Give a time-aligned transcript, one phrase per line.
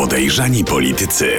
[0.00, 1.30] Podejrzani politycy.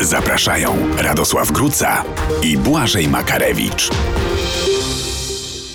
[0.00, 2.04] Zapraszają Radosław Gruca
[2.42, 3.90] i Błażej Makarewicz.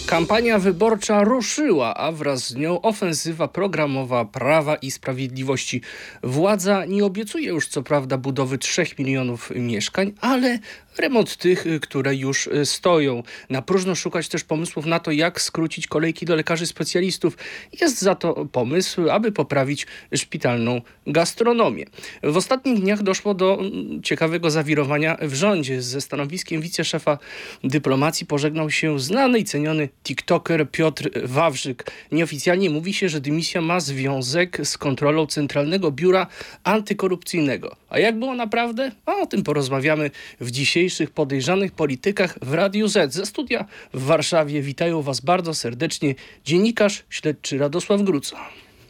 [0.05, 5.81] Kampania wyborcza ruszyła, a wraz z nią ofensywa programowa Prawa i Sprawiedliwości.
[6.23, 10.59] Władza nie obiecuje już co prawda budowy 3 milionów mieszkań, ale
[10.99, 13.23] remont tych, które już stoją.
[13.49, 17.37] Na próżno szukać też pomysłów na to, jak skrócić kolejki do lekarzy specjalistów.
[17.81, 21.85] Jest za to pomysł, aby poprawić szpitalną gastronomię.
[22.23, 23.61] W ostatnich dniach doszło do
[24.03, 25.81] ciekawego zawirowania w rządzie.
[25.81, 27.17] Ze stanowiskiem wiceszefa
[27.63, 31.91] dyplomacji pożegnał się znany i ceniony TikToker Piotr Wawrzyk.
[32.11, 36.27] Nieoficjalnie mówi się, że dymisja ma związek z kontrolą Centralnego Biura
[36.63, 37.75] Antykorupcyjnego.
[37.89, 38.91] A jak było naprawdę?
[39.05, 40.51] A o tym porozmawiamy w
[40.85, 43.13] dzisiejszych podejrzanych politykach w Radiu Z.
[43.13, 48.37] Ze studia w Warszawie witają Was bardzo serdecznie dziennikarz śledczy Radosław Gruca.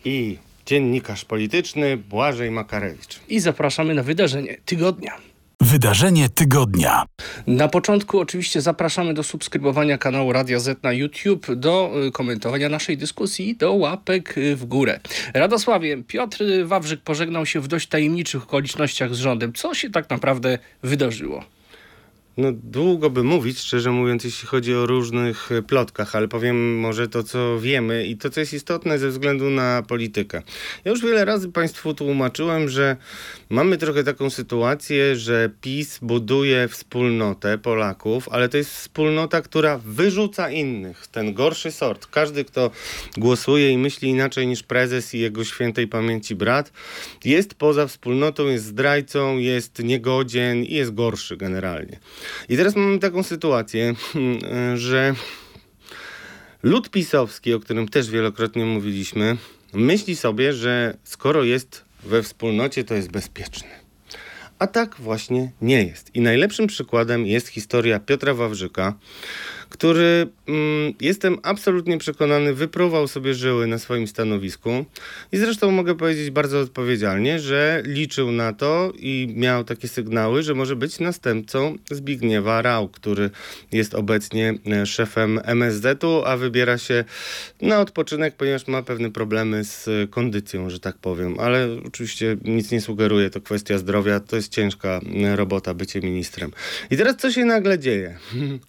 [0.06, 3.20] I dziennikarz polityczny Błażej Makarewicz.
[3.30, 5.12] I zapraszamy na wydarzenie tygodnia.
[5.62, 7.06] Wydarzenie tygodnia.
[7.48, 12.98] Na początku oczywiście zapraszamy do subskrybowania kanału Radia Z na YouTube, do y, komentowania naszej
[12.98, 15.00] dyskusji i do łapek y, w górę.
[15.34, 19.54] Radosławie, Piotr Wawrzyk pożegnał się w dość tajemniczych okolicznościach z rządem.
[19.54, 21.55] Co się tak naprawdę wydarzyło?
[22.38, 27.08] No długo by mówić, szczerze mówiąc, jeśli chodzi o różnych e, plotkach, ale powiem może
[27.08, 30.42] to, co wiemy i to, co jest istotne ze względu na politykę.
[30.86, 32.98] Ja już wiele razy Państwu tłumaczyłem, że
[33.50, 40.50] mamy trochę taką sytuację, że PiS buduje wspólnotę Polaków, ale to jest wspólnota, która wyrzuca
[40.50, 42.06] innych, ten gorszy sort.
[42.06, 42.72] Każdy, kto
[43.18, 46.72] głosuje i myśli inaczej niż prezes i jego świętej pamięci brat,
[47.26, 52.00] jest poza wspólnotą, jest zdrajcą, jest niegodzien i jest gorszy generalnie.
[52.50, 53.94] I teraz mamy taką sytuację,
[54.76, 55.16] że
[56.64, 59.38] lud pisowski, o którym też wielokrotnie mówiliśmy,
[59.74, 63.70] myśli sobie, że skoro jest we wspólnocie, to jest bezpieczny.
[64.60, 66.16] A tak właśnie nie jest.
[66.16, 68.94] I najlepszym przykładem jest historia Piotra Wawrzyka,
[69.76, 74.86] który mm, jestem absolutnie przekonany, wyprówał sobie żyły na swoim stanowisku
[75.32, 80.54] i zresztą mogę powiedzieć bardzo odpowiedzialnie, że liczył na to i miał takie sygnały, że
[80.54, 83.30] może być następcą Zbigniewa Rał, który
[83.72, 87.04] jest obecnie e, szefem MSZ-u, a wybiera się
[87.62, 92.82] na odpoczynek, ponieważ ma pewne problemy z kondycją, że tak powiem, ale oczywiście nic nie
[92.82, 96.52] sugeruje, to kwestia zdrowia, to jest ciężka e, robota bycie ministrem.
[96.92, 98.18] I teraz co się nagle dzieje?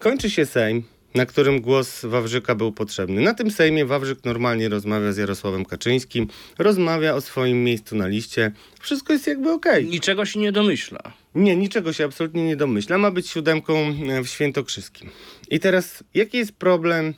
[0.00, 0.82] Kończy się Sejm,
[1.14, 3.20] na którym głos Wawrzyka był potrzebny.
[3.20, 6.28] Na tym Sejmie Wawrzyk normalnie rozmawia z Jarosławem Kaczyńskim,
[6.58, 8.52] rozmawia o swoim miejscu na liście.
[8.80, 9.72] Wszystko jest jakby okej.
[9.72, 9.90] Okay.
[9.90, 11.00] Niczego się nie domyśla.
[11.34, 12.98] Nie, niczego się absolutnie nie domyśla.
[12.98, 15.10] Ma być siódemką e, w Świętokrzyskim.
[15.50, 17.14] I teraz, jaki jest problem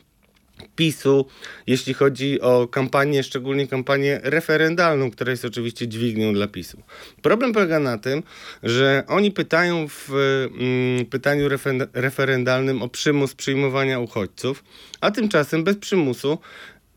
[0.77, 1.27] PiSu,
[1.67, 6.83] jeśli chodzi o kampanię, szczególnie kampanię referendalną, która jest oczywiście dźwignią dla PiSu.
[7.23, 8.23] Problem polega na tym,
[8.63, 14.65] że oni pytają w mm, pytaniu refer referendalnym o przymus przyjmowania uchodźców,
[15.01, 16.39] a tymczasem bez przymusu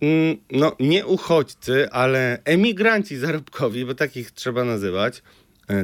[0.01, 5.21] mm, no nie uchodźcy, ale emigranci zarobkowi, bo takich trzeba nazywać,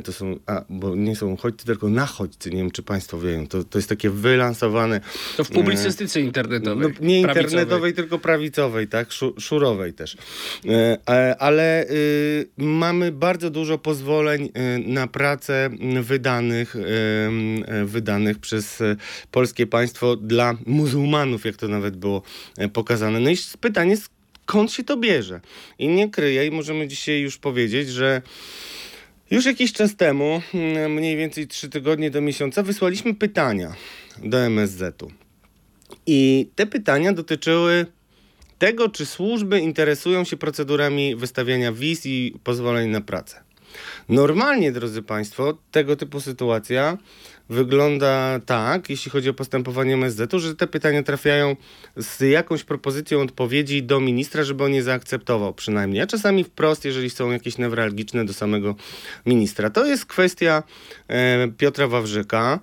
[0.04, 3.64] to są, a, bo nie są uchodźcy, tylko nachodźcy, nie wiem czy państwo wiedzą, to,
[3.64, 5.02] to jest takie wylansowane.
[5.38, 6.88] To w publicystyce e, internetowej.
[6.88, 9.10] No, nie internetowej, tylko prawicowej, tak,
[9.40, 10.18] szurowej też.
[10.68, 10.98] E,
[11.40, 15.70] ale y, mamy bardzo dużo pozwoleń y, na pracę
[16.02, 16.76] wydanych,
[17.86, 18.84] wydanych przez
[19.32, 22.22] polskie państwo dla muzułmanów, jak to nawet było
[22.74, 23.20] pokazane.
[23.20, 23.98] No i pytanie,
[24.52, 25.42] skąd się to bierze?
[25.80, 28.22] I nie kryje i możemy dzisiaj już powiedzieć, że
[29.32, 33.74] już jakiś czas temu, mm, mniej więcej trzy tygodnie do miesiąca, wysłaliśmy pytania
[34.24, 35.12] do MSZ-u.
[36.06, 37.86] I te pytania dotyczyły
[38.58, 43.44] tego, czy służby interesują się procedurami wystawiania wiz i pozwoleń na pracę.
[44.10, 46.98] Normalnie, drodzy Państwo, tego typu sytuacja
[47.50, 51.56] wygląda tak, jeśli chodzi o postępowanie MSZ-u, że te pytania trafiają
[51.98, 57.10] z jakąś propozycją odpowiedzi do ministra, żeby on je zaakceptował przynajmniej, a czasami wprost, jeżeli
[57.10, 58.76] są jakieś newralgiczne do samego
[59.26, 59.70] ministra.
[59.70, 60.64] To jest kwestia
[61.08, 62.60] e, Piotra Wawrzyka,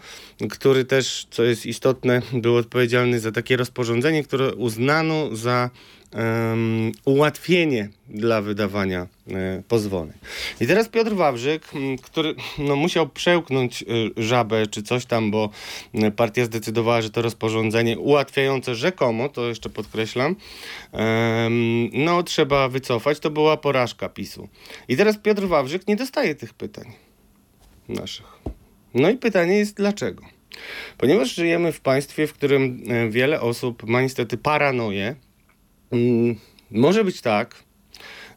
[0.50, 5.70] który też, co jest istotne, był odpowiedzialny za takie rozporządzenie, które uznano za
[6.14, 10.12] um, ułatwienie dla wydawania e, pozwoleń.
[10.60, 11.70] I teraz Piotr Wawrzyk,
[12.02, 15.50] który no, musiał przełknąć e, żabę czy coś tam, bo
[15.94, 20.36] e, partia zdecydowała, że to rozporządzenie ułatwiające rzekomo, to jeszcze podkreślam,
[21.92, 23.18] no trzeba wycofać.
[23.18, 24.48] To była porażka PiSu.
[24.88, 26.92] I teraz Piotr Wawrzyk nie dostaje tych pytań
[27.88, 28.26] naszych.
[28.94, 30.24] No i pytanie jest dlaczego?
[30.98, 35.14] Ponieważ żyjemy w państwie, w którym wiele osób ma niestety paranoję,
[36.70, 37.54] może być tak,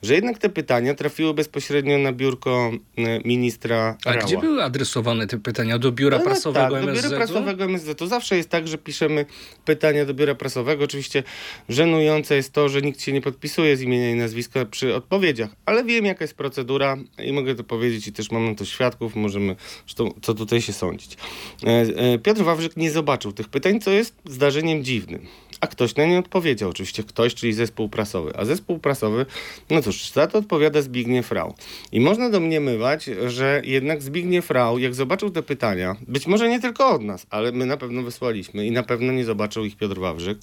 [0.03, 4.25] że jednak te pytania trafiły bezpośrednio na biurko e, ministra A Rała.
[4.25, 5.80] gdzie były adresowane te pytania?
[5.80, 7.03] Do biura No, prasowego tak, do MSZ?
[7.03, 7.98] biura prasowego MSZ.
[7.98, 9.25] To zawsze jest tak, że piszemy
[9.65, 10.83] pytania do biura prasowego.
[10.83, 11.24] Oczywiście
[11.69, 15.83] żenujące jest to, że nikt się nie podpisuje z imienia i nazwiska przy odpowiedziach, ale
[15.83, 19.56] wiem jaka jest procedura i mogę to powiedzieć i też mam na to świadków, możemy,
[19.86, 21.18] zresztą co tutaj się sądzić.
[21.63, 25.27] E, e, Piotr Wawrzyk nie zobaczył tych pytań, co jest zdarzeniem dziwnym.
[25.62, 28.34] A ktoś na nie odpowiedział, oczywiście ktoś, czyli zespół prasowy.
[28.36, 29.25] A zespół prasowy,
[29.69, 31.54] no cóż, za to odpowiada Zbigniew Rau.
[31.92, 36.90] I można domniemywać, że jednak Zbigniew Rau, jak zobaczył te pytania, być może nie tylko
[36.90, 40.38] od nas, ale my na pewno wysłaliśmy i na pewno nie zobaczył ich Piotr Wawrzyk,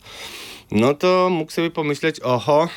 [0.71, 2.69] no to mógł sobie pomyśleć, oho,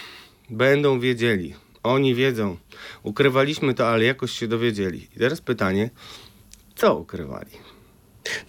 [0.49, 1.53] będą wiedzieli.
[1.83, 2.57] Oni wiedzą.
[3.03, 5.07] Ukrywaliśmy to, ale jakoś się dowiedzieli.
[5.15, 5.89] I teraz pytanie,
[6.75, 7.70] co ukrywali?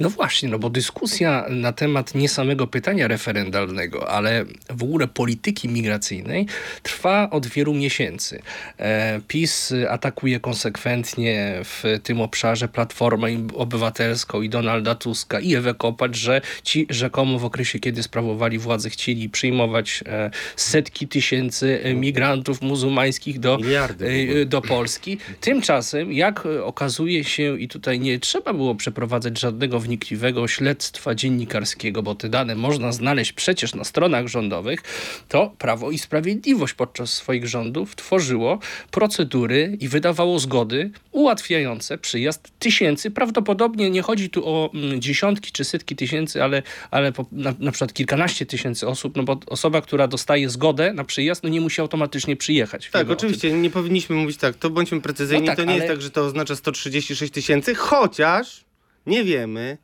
[0.01, 5.69] No właśnie, no bo dyskusja na temat nie samego pytania referendalnego, ale w ogóle polityki
[5.69, 6.47] migracyjnej
[6.83, 8.43] trwa od wielu miesięcy.
[8.79, 16.17] E, PiS atakuje konsekwentnie w tym obszarze Platformę Obywatelską i Donalda Tuska i Ewę Kopacz,
[16.17, 23.41] że ci rzekomo w okresie, kiedy sprawowali władzę, chcieli przyjmować e, setki tysięcy migrantów muzułmańskich
[23.41, 23.59] do,
[24.01, 25.19] e, do Polski.
[25.41, 32.14] Tymczasem, jak okazuje się, i tutaj nie trzeba było przeprowadzać żadnego wnikliwego śledztwa dziennikarskiego, bo
[32.14, 34.81] te dane można znaleźć przecież na stronach rządowych,
[35.29, 38.59] to Prawo i Sprawiedliwość podczas swoich rządów tworzyło
[38.91, 43.11] procedury i wydawało zgody ułatwiające przyjazd tysięcy.
[43.11, 47.70] Prawdopodobnie nie chodzi tu o mm, dziesiątki czy setki tysięcy, ale, ale po, na, na
[47.70, 51.81] przykład kilkanaście tysięcy osób, no bo osoba, która dostaje zgodę na przyjazd, no nie musi
[51.81, 52.91] automatycznie przyjechać.
[52.93, 54.56] Tak, oczywiście, nie powinniśmy mówić tak.
[54.56, 55.47] To bądźmy precyzyjni.
[55.47, 58.72] No tak, to nie jest ale- tak, że to oznacza 136 tysięcy, chociaż
[59.07, 59.79] nie wiemy,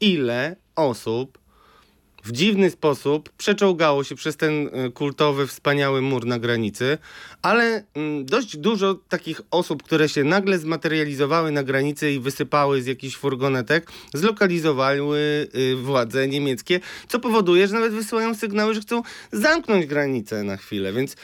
[0.00, 1.38] ile osób
[2.24, 6.98] w dziwny sposób przeczołgało się przez ten y, kultowy, wspaniały mur na granicy,
[7.42, 12.86] ale mm, dość dużo takich osób, które się nagle zmaterializowały na granicy i wysypały z
[12.86, 19.02] jakichś furgonetek, zlokalizowały y, władze niemieckie, co powoduje, że nawet wysyłają sygnały, że chcą
[19.32, 21.16] zamknąć granicę na chwilę, więc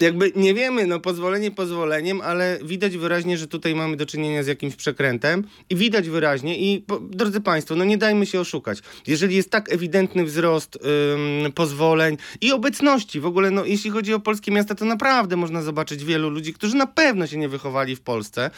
[0.00, 4.46] jakby nie wiemy, no pozwolenie pozwoleniem, ale widać wyraźnie, że tutaj mamy do czynienia z
[4.46, 8.78] jakimś przekrętem i widać wyraźnie i po, drodzy Państwo, no nie dajmy się oszukać.
[9.06, 10.78] Jeżeli jest tak ewidentny wzrost
[11.44, 15.59] ym, pozwoleń i obecności, w ogóle no jeśli chodzi o polskie miasta, to naprawdę można
[15.62, 18.50] zobaczyć wielu ludzi, którzy na pewno się nie wychowali w Polsce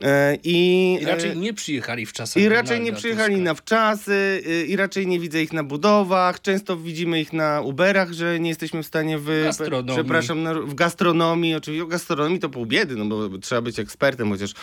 [0.00, 3.44] e, i, I raczej e, nie przyjechali w czasach i raczej nie przyjechali Tuska.
[3.44, 6.40] na wczasy, y, i raczej nie widzę ich na budowach.
[6.40, 9.42] Często widzimy ich na Uberach, że nie jesteśmy w stanie wy...
[9.44, 9.94] Gastronomii.
[9.94, 11.54] Przepraszam, na, w gastronomii.
[11.54, 14.54] Oczywiście o gastronomii to pół biedy, no bo trzeba być ekspertem, chociaż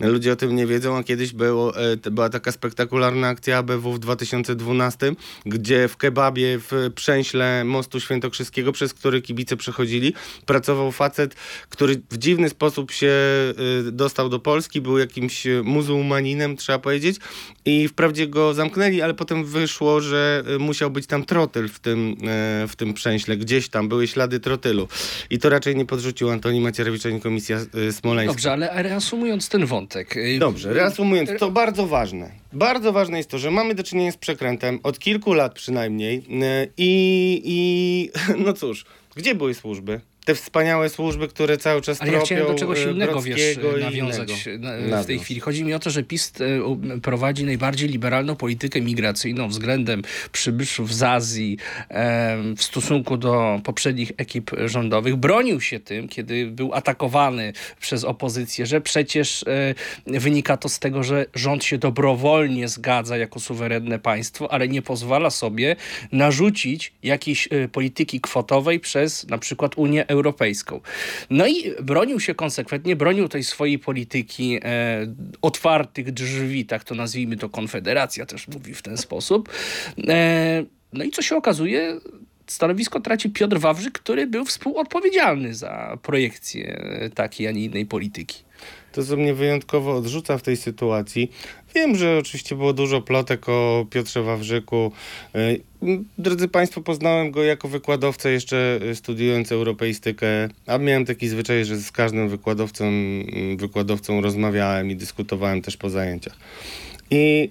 [0.00, 3.98] ludzie o tym nie wiedzą, a kiedyś było, e, była taka spektakularna akcja ABW w
[3.98, 5.12] 2012,
[5.46, 10.14] gdzie w kebabie w Przęśle Mostu Świętokrzyskiego, przez który kibice przechodzili,
[10.46, 11.34] pracował facet,
[11.68, 13.12] który w dziwny sposób się
[13.88, 17.16] y, dostał do Polski, był jakimś y, muzułmaninem, trzeba powiedzieć,
[17.64, 22.16] i wprawdzie go zamknęli, ale potem wyszło, że y, musiał być tam trotyl w tym,
[22.68, 24.88] w tym przęśle, gdzieś tam były ślady trotylu.
[25.30, 27.58] I to raczej nie podrzucił Antoni Macierewicz ani Komisja
[27.90, 28.32] Smoleńska.
[28.32, 30.14] Dobrze, ale reasumując ten wątek.
[30.38, 32.30] Dobrze, reasumując, to bardzo ważne.
[32.52, 36.22] Bardzo ważne jest to, że mamy do czynienia z przekrętem od kilku lat przynajmniej
[36.76, 38.10] i, i
[38.44, 38.84] no cóż,
[39.16, 40.00] gdzie były służby?
[40.24, 44.46] Te wspaniałe służby, które cały czas Ale ja chciałem do czegoś e, innego, wiesz, nawiązać
[44.46, 44.86] innego.
[44.88, 45.40] na, w tej chwili.
[45.40, 50.02] Chodzi mi o to, że PiS e, prowadzi najbardziej liberalną politykę migracyjną względem
[50.32, 51.58] przybyszów z Azji
[52.56, 55.16] w stosunku do poprzednich ekip rządowych.
[55.16, 59.44] Bronił się tym, kiedy był atakowany przez opozycję, że przecież
[60.06, 64.82] e, wynika to z tego, że rząd się dobrowolnie zgadza jako suwerenne państwo, ale nie
[64.82, 65.76] pozwala sobie
[66.12, 70.13] narzucić jakiejś polityki kwotowej przez na przykład Unię Europejską.
[71.30, 75.06] No i bronił się konsekwentnie, bronił tej swojej polityki e,
[75.42, 79.48] otwartych drzwi, tak to nazwijmy to Konfederacja też mówi w ten sposób.
[80.08, 82.00] E, no i co się okazuje,
[82.46, 88.44] stanowisko traci Piotr Wawrzyk, który był współodpowiedzialny za projekcję takiej, a nie innej polityki.
[88.94, 91.30] To, co mnie wyjątkowo odrzuca w tej sytuacji,
[91.74, 94.92] wiem, że oczywiście było dużo plotek o Piotrze Wawrzyku.
[95.34, 95.38] E,
[96.18, 101.92] Drodzy Państwo, poznałem go jako wykładowcę jeszcze studiując europeistykę, a miałem taki zwyczaj, że z
[101.92, 102.84] każdym wykładowcą,
[103.56, 106.36] wykładowcą rozmawiałem i dyskutowałem też po zajęciach.
[107.10, 107.50] I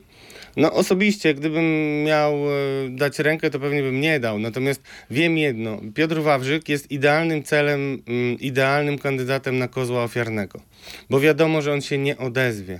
[0.57, 1.65] no osobiście, gdybym
[2.03, 4.39] miał e, dać rękę, to pewnie bym nie dał.
[4.39, 4.81] Natomiast
[5.11, 10.59] wiem jedno, Piotr Wawrzyk jest idealnym celem, mm, idealnym kandydatem na kozła ofiarnego.
[11.09, 12.79] Bo wiadomo, że on się nie odezwie.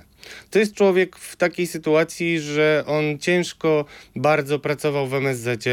[0.50, 3.84] To jest człowiek w takiej sytuacji, że on ciężko
[4.16, 5.64] bardzo pracował w MSZ.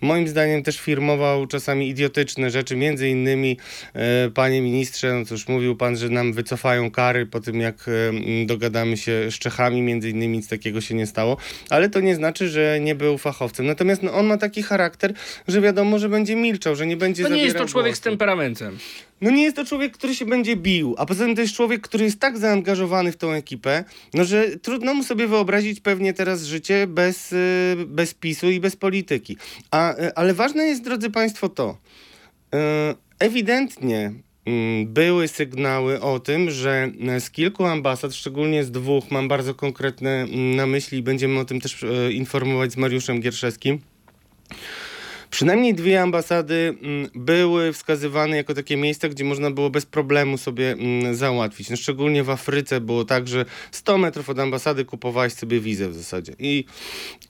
[0.00, 3.56] Moim zdaniem też firmował czasami idiotyczne rzeczy, między innymi
[3.94, 8.46] e, panie ministrze, no cóż, mówił pan, że nam wycofają kary po tym, jak e,
[8.46, 11.36] dogadamy się z Czechami, między innymi nic takiego się nie stało,
[11.70, 13.66] ale to nie znaczy, że nie był fachowcem.
[13.66, 15.12] Natomiast no, on ma taki charakter,
[15.48, 18.00] że wiadomo, że będzie milczał, że nie będzie To nie jest to człowiek głosu.
[18.00, 18.78] z temperamentem.
[19.20, 21.80] No nie jest to człowiek, który się będzie bił, a poza tym to jest człowiek,
[21.80, 23.84] który jest tak zaangażowany w tą ekipę,
[24.14, 28.76] no że trudno mu sobie wyobrazić pewnie teraz życie bez, y, bez PiSu i bez
[28.76, 29.36] polityki.
[29.70, 31.78] A, y, ale ważne jest, drodzy Państwo, to
[32.54, 32.58] y,
[33.18, 34.12] ewidentnie
[34.46, 40.10] mm, były sygnały o tym, że z kilku ambasad, szczególnie z dwóch, mam bardzo konkretne
[40.10, 43.78] mm, na myśli, będziemy o tym też y, informować z Mariuszem Gierszewskim,
[45.30, 50.72] Przynajmniej dwie ambasady mm, były wskazywane jako takie miejsca, gdzie można było bez problemu sobie
[50.72, 51.70] mm, załatwić.
[51.70, 55.94] No, szczególnie w Afryce było tak, że 100 metrów od ambasady kupowałeś sobie wizę w
[55.94, 56.32] zasadzie.
[56.38, 56.64] I,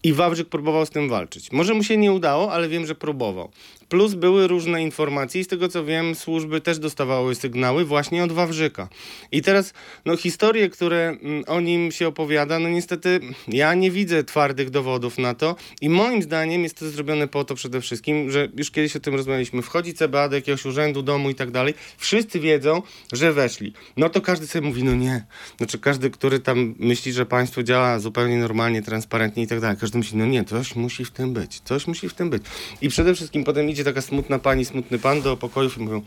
[0.03, 1.53] I Wawrzyk próbował z tym walczyć.
[1.53, 3.51] Może mu się nie udało, ale wiem, że próbował.
[3.89, 8.33] Plus były różne informacje i z tego co wiem, służby też dostawały sygnały właśnie od
[8.33, 8.89] Wawrzyka.
[9.33, 9.73] I teraz,
[10.05, 15.19] no historie, które mm, o nim się opowiada, no niestety ja nie widzę twardych dowodów
[15.19, 18.97] na to i moim zdaniem jest to zrobione po to przede wszystkim, że już kiedyś
[18.97, 23.33] o tym rozmawialiśmy, wchodzi CBA do jakiegoś urzędu, domu i tak dalej, wszyscy wiedzą, że
[23.33, 23.73] weszli.
[23.97, 25.25] No to każdy sobie mówi, no nie.
[25.57, 29.99] Znaczy każdy, który tam myśli, że państwo działa zupełnie normalnie, transparentnie i tak dalej, każdy
[29.99, 32.43] myśli, no nie, coś musi w tym być, coś musi w tym być.
[32.81, 36.03] I przede wszystkim potem idzie taka smutna pani, smutny pan do pokojów i mówią,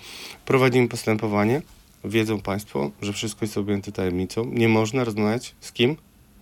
[0.46, 1.62] prowadzimy postępowanie,
[2.04, 5.98] wiedzą państwo, że wszystko jest objęte tajemnicą, nie można rozmawiać z kim?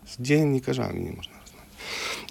[0.06, 1.39] Z dziennikarzami nie można.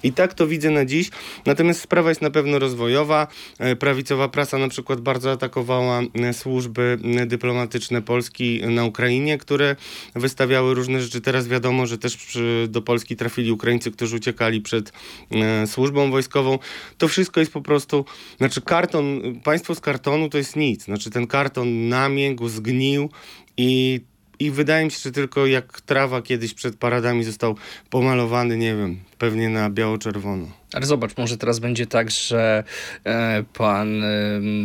[0.03, 1.11] I tak to widzę na dziś.
[1.47, 3.27] Natomiast sprawa jest na pewno rozwojowa.
[3.59, 9.77] E, Prawicowa prasa na przykład bardzo atakowała e, służby e, dyplomatyczne Polski na Ukrainie, które
[10.15, 11.21] wystawiały różne rzeczy.
[11.21, 14.93] Teraz wiadomo, że też przy, do Polski trafili Ukraińcy, którzy uciekali przed
[15.31, 16.59] e, służbą wojskową.
[16.99, 18.05] To wszystko jest po prostu,
[18.39, 20.85] znaczy karton, państwo z kartonu to jest nic.
[20.85, 23.11] Znaczy ten karton namięgł, zgnił
[23.57, 24.01] i
[24.39, 27.57] i wydaje mi się, że tylko jak trawa kiedyś przed paradami został
[27.91, 30.47] pomalowany, nie wiem, pewnie na biało-czerwono.
[30.73, 32.65] Ale zobacz, może teraz będzie tak, że
[33.05, 34.09] e, pan e,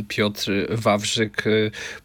[0.07, 1.49] Piotr Wawrzyk e,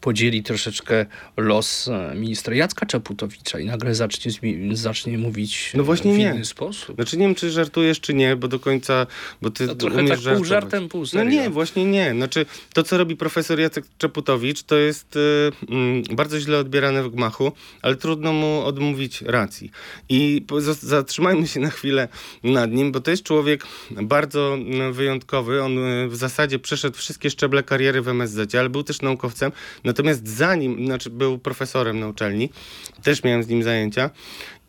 [0.00, 4.33] podzieli troszeczkę los ministra Jacka Czaputowicza i nagle zacznie,
[4.73, 6.25] zacznie mówić No właśnie w nie.
[6.25, 6.95] inny sposób.
[6.95, 9.07] Znaczy nie wiem, czy żartujesz, czy nie, bo do końca,
[9.43, 10.49] bo ty To trochę umiesz tak pół żartować.
[10.49, 11.31] żartem, pół No serio.
[11.31, 12.12] nie, właśnie nie.
[12.14, 15.19] Znaczy, to co robi profesor Jacek Czaputowicz, to jest
[15.71, 17.52] mm, bardzo źle odbierane w gmachu,
[17.83, 19.71] ale trudno mu odmówić racji.
[20.09, 20.45] I
[20.83, 22.09] zatrzymajmy się na chwilę
[22.45, 25.62] nad nim, bo to jest człowiek bardzo mm, wyjątkowy.
[25.62, 29.52] On y, w zasadzie przeszedł wszystkie szczeble kariery w MSZ, ale był też naukowcem.
[29.85, 32.50] Natomiast zanim, znaczy był profesorem na uczelni,
[33.02, 34.11] też miałem z nim zajęcia.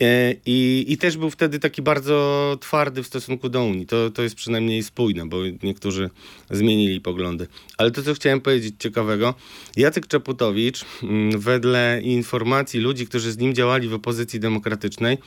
[0.02, 3.86] E, I, I też był wtedy taki bardzo twardy w stosunku do Unii.
[3.86, 6.10] To, to jest przynajmniej spójne, bo niektórzy
[6.50, 7.48] zmienili poglądy.
[7.78, 9.34] Ale to, co chciałem powiedzieć ciekawego,
[9.78, 15.18] Jacek Czaputowicz, mm, wedle informacji ludzi, którzy z nim działali w opozycji demokratycznej,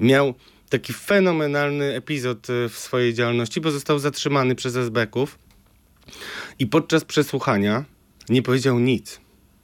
[0.00, 0.34] miał
[0.68, 5.38] taki fenomenalny epizod e, w swojej działalności, bo został zatrzymany przez SB-ków
[6.58, 7.84] i podczas przesłuchania
[8.28, 9.20] nie powiedział nic.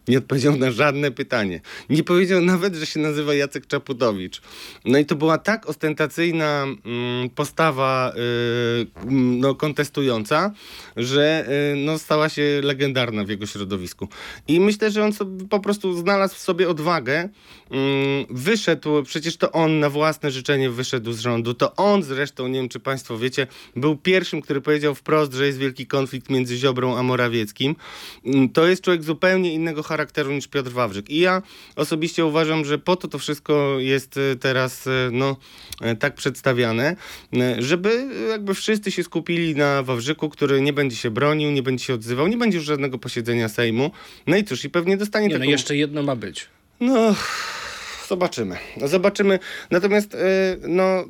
[0.09, 1.61] Nie odpowiedział na żadne pytanie.
[1.91, 4.41] Nie powiedział nawet, że się nazywa Jacek Czaputowicz.
[4.85, 10.53] No i to była tak ostentacyjna mm, postawa y, mm, no, kontestująca,
[10.97, 14.09] że y, no, stała się legendarna w jego środowisku.
[14.49, 17.29] I myślę, że on sobie, po prostu znalazł w sobie odwagę.
[17.71, 21.55] Mm, wyszedł, przecież to on na własne życzenie wyszedł z rządu.
[21.55, 23.47] To on zresztą, nie wiem czy państwo wiecie,
[23.77, 27.77] był pierwszym, który powiedział wprost, że jest wielki konflikt między Ziobrą a Morawieckim.
[28.53, 29.94] To jest człowiek zupełnie innego charakteru
[30.35, 31.11] niż Piotr Wawrzyk.
[31.11, 31.43] I ja
[31.77, 35.37] osobiście uważam, że po to to wszystko jest e, teraz e, no,
[35.81, 36.97] e, tak przedstawiane,
[37.59, 41.95] żeby jakby wszyscy się skupili na Wawrzyku, który nie będzie się bronił, nie będzie się
[41.95, 43.91] odzywał, nie będzie już żadnego posiedzenia Sejmu.
[44.27, 45.51] No i cóż, i pewnie dostanie Nie, no taką...
[45.51, 46.47] jeszcze jedno ma być.
[46.81, 47.15] No,
[48.09, 48.57] zobaczymy.
[48.77, 49.39] No, Zobaczymy.
[49.71, 50.17] Natomiast,
[50.69, 51.05] no.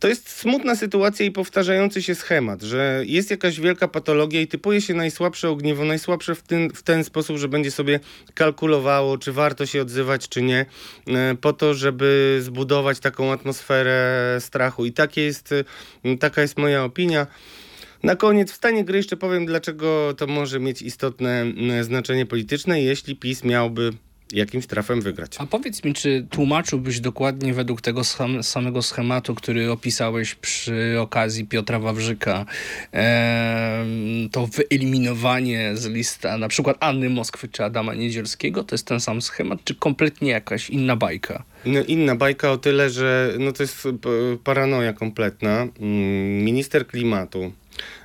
[0.00, 4.80] To jest smutna sytuacja i powtarzający się schemat, że jest jakaś wielka patologia i typuje
[4.80, 8.00] się najsłabsze ogniwo, najsłabsze w ten, w ten sposób, że będzie sobie
[8.34, 10.66] kalkulowało, czy warto się odzywać, czy nie,
[11.06, 14.86] e, po to, żeby zbudować taką atmosferę strachu.
[14.86, 15.54] I jest,
[16.20, 17.26] taka jest moja opinia.
[18.02, 21.44] Na koniec w stanie gry jeszcze powiem, dlaczego to może mieć istotne
[21.82, 23.92] znaczenie polityczne, jeśli PiS miałby
[24.32, 25.36] jakimś trafem wygrać.
[25.38, 31.46] A powiedz mi, czy tłumaczyłbyś dokładnie według tego schem samego schematu, który opisałeś przy okazji
[31.46, 32.46] Piotra Wawrzyka,
[32.94, 33.84] e,
[34.32, 39.22] to wyeliminowanie z lista na przykład Anny Moskwy czy Adama Niedzielskiego, to jest ten sam
[39.22, 41.42] schemat, czy kompletnie jakaś inna bajka?
[41.64, 43.88] No, inna bajka o tyle, że no to jest
[44.44, 45.66] paranoja kompletna.
[45.80, 47.52] Mm, minister klimatu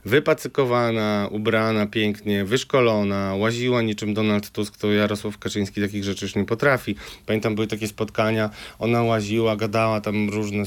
[0.06, 6.46] wypacykowana, ubrana pięknie, wyszkolona, łaziła niczym Donald Tusk, to Jarosław Kaczyński takich rzeczy już nie
[6.46, 6.96] potrafi.
[7.26, 10.64] Pamiętam, były takie spotkania, ona łaziła, gadała tam różne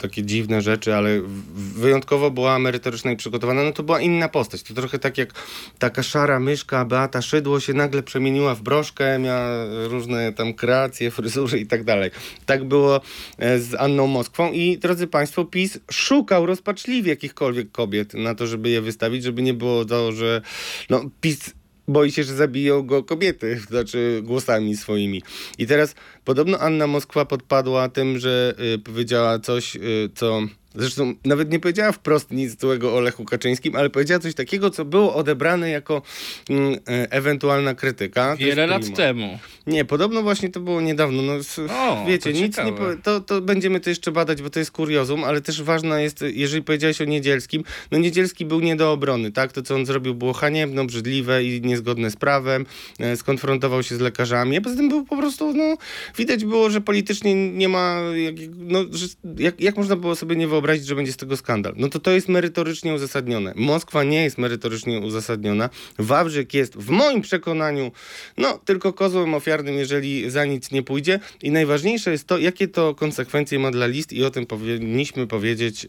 [0.00, 1.20] takie dziwne rzeczy, ale
[1.54, 4.62] wyjątkowo była merytoryczna i przygotowana, no to była inna postać.
[4.62, 5.34] To trochę tak jak
[5.78, 11.58] taka szara myszka Beata Szydło się nagle przemieniła w broszkę, miała różne tam kreacje, fryzury
[11.58, 12.10] i tak dalej.
[12.46, 13.00] Tak było
[13.38, 18.70] e, z Anną Moskwą i drodzy Państwo, PiS szukał rozpaczliwie jakichkolwiek kobiet na to, żeby
[18.70, 20.42] je wystawić, żeby nie było to, że
[20.90, 21.54] no PiS
[21.90, 25.22] boi się, że zabiją go kobiety, znaczy głosami swoimi.
[25.58, 25.94] I teraz
[26.24, 30.42] podobno Anna Moskwa podpadła tym, że y, powiedziała coś, y, co
[30.74, 34.84] Zresztą nawet nie powiedziała wprost nic złego o Lechu Kaczyńskim, ale powiedziała coś takiego, co
[34.84, 36.02] było odebrane jako
[36.50, 38.36] mm, e, ewentualna krytyka.
[38.36, 39.38] Wiele lat temu.
[39.66, 41.22] Nie, podobno właśnie to było niedawno.
[41.22, 41.32] No,
[41.68, 42.72] o, wiecie, nic nie
[43.02, 46.62] to, to będziemy to jeszcze badać, bo to jest kuriozum, ale też ważna jest, jeżeli
[46.62, 49.52] powiedziałeś o Niedzielskim, no Niedzielski był nie do obrony, tak?
[49.52, 52.66] To, co on zrobił było haniebne, obrzydliwe i niezgodne z prawem,
[52.98, 55.76] e, skonfrontował się z lekarzami, a poza tym był po prostu, no,
[56.16, 59.06] widać było, że politycznie nie ma, jak, no, że,
[59.38, 61.74] jak, jak można było sobie nie wyobrazić wyobrazić, że będzie z tego skandal.
[61.76, 63.52] No to to jest merytorycznie uzasadnione.
[63.56, 65.70] Moskwa nie jest merytorycznie uzasadniona.
[65.98, 67.92] Wawrzyk jest w moim przekonaniu
[68.36, 71.20] no tylko kozłem ofiarnym, jeżeli za nic nie pójdzie.
[71.42, 75.88] I najważniejsze jest to, jakie to konsekwencje ma dla list i o tym powinniśmy powiedzieć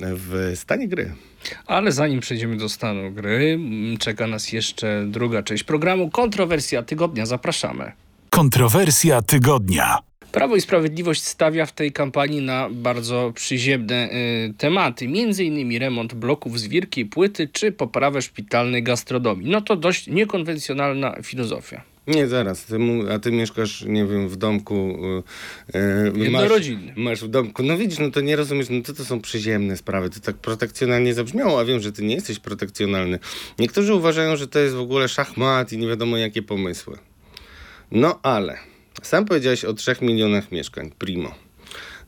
[0.00, 1.12] w stanie gry.
[1.66, 3.58] Ale zanim przejdziemy do stanu gry,
[3.98, 7.26] czeka nas jeszcze druga część programu Kontrowersja Tygodnia.
[7.26, 7.92] Zapraszamy.
[8.30, 9.98] Kontrowersja Tygodnia.
[10.34, 15.78] Prawo i Sprawiedliwość stawia w tej kampanii na bardzo przyziemne y, tematy, m.in.
[15.78, 19.50] remont bloków z wielkiej płyty czy poprawę szpitalnej gastronomii.
[19.50, 21.82] No to dość niekonwencjonalna filozofia.
[22.06, 22.64] Nie, zaraz.
[22.64, 22.78] Ty,
[23.14, 24.98] a ty mieszkasz, nie wiem, w domku.
[26.14, 26.50] Yy, masz,
[26.96, 27.62] masz w domku.
[27.62, 30.10] No widzisz, no to nie rozumiesz, no to, to są przyziemne sprawy.
[30.10, 33.18] To tak protekcjonalnie zabrzmiało, a wiem, że ty nie jesteś protekcjonalny.
[33.58, 36.98] Niektórzy uważają, że to jest w ogóle szachmat i nie wiadomo jakie pomysły.
[37.90, 41.34] No ale sam powiedziałeś o 3 milionach mieszkań, primo.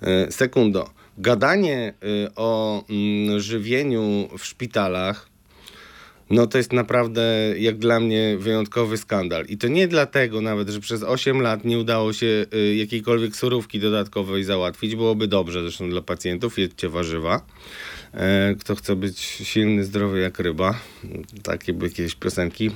[0.03, 0.91] E, sekundo.
[1.19, 1.95] Gadanie
[2.27, 5.29] e, o mm, żywieniu w szpitalach,
[6.31, 9.45] no to jest naprawdę jak dla mnie wyjątkowy skandal.
[9.47, 13.81] I to nie dlatego nawet, że przez 8 lat nie udało się e, jakiejkolwiek surówki
[13.81, 14.97] dodatkowej załatwić.
[14.97, 17.47] Byłoby dobrze zresztą dla pacjentów, jedzcie warzywa.
[18.61, 20.81] Kto chce być silny, zdrowy jak ryba.
[21.43, 22.71] Takie były jakieś piosenki.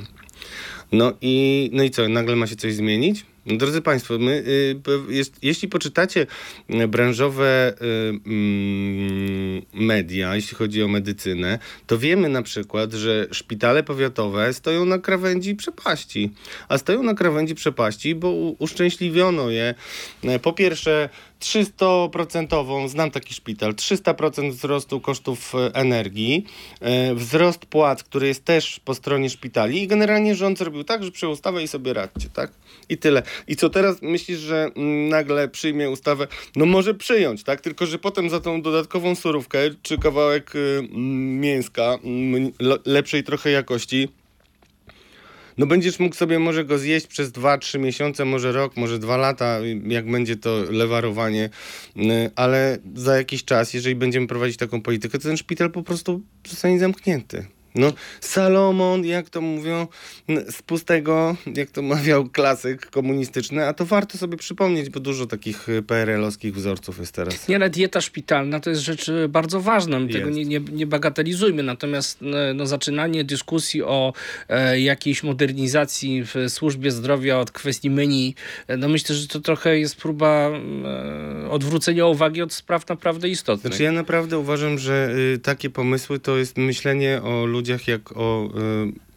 [0.93, 3.25] No i, no i co, nagle ma się coś zmienić?
[3.47, 4.45] No, drodzy Państwo, my,
[5.11, 6.27] y, jest, jeśli poczytacie
[6.71, 7.87] y, branżowe y,
[8.27, 14.99] mm, media, jeśli chodzi o medycynę, to wiemy na przykład, że szpitale powiatowe stoją na
[14.99, 16.31] krawędzi przepaści.
[16.69, 19.75] A stoją na krawędzi przepaści, bo uszczęśliwiono je
[20.43, 21.09] po pierwsze
[21.41, 26.47] 300%, znam taki szpital, 300% wzrostu kosztów e, energii,
[26.81, 31.11] e, wzrost płac, który jest też po stronie szpitali i generalnie rząd zrobił tak, że
[31.11, 32.53] przyjął ustawę i sobie radźcie, tak?
[32.89, 33.23] I tyle.
[33.49, 36.27] I co teraz myślisz, że mm, nagle przyjmie ustawę?
[36.57, 37.61] No może przyjąć, tak?
[37.61, 40.89] Tylko, że potem za tą dodatkową surówkę czy kawałek y,
[41.41, 42.53] mięska mm,
[42.87, 44.09] lepszej trochę jakości
[45.61, 49.59] no będziesz mógł sobie może go zjeść przez 2-3 miesiące, może rok, może 2 lata,
[49.87, 51.51] jak będzie to lewarowanie,
[51.97, 56.21] y, ale za jakiś czas, jeżeli będziemy prowadzić taką politykę, to ten szpital po prostu
[56.49, 57.47] zostanie zamknięty.
[57.75, 59.87] No, Salomon, jak to mówią,
[60.51, 65.69] z pustego, jak to mawiał klasyk komunistyczny, a to warto sobie przypomnieć, bo dużo takich
[65.69, 67.49] y, PRL-owskich wzorców jest teraz.
[67.49, 70.87] Nie, ale dieta szpitalna to jest rzecz y, bardzo ważna, my tego nie, nie, nie,
[70.87, 72.19] bagatelizujmy, natomiast
[72.55, 74.13] no, zaczynanie dyskusji o
[74.49, 78.35] e, jakiejś modernizacji w służbie zdrowia od kwestii menu,
[78.67, 83.73] e, no myślę, że to trochę jest próba e, odwrócenia uwagi od spraw naprawdę istotnych.
[83.73, 88.17] Znaczy ja naprawdę uważam, że y, takie pomysły to jest myślenie o ludziach ludziach jak
[88.17, 88.51] o
[88.87, 89.11] y,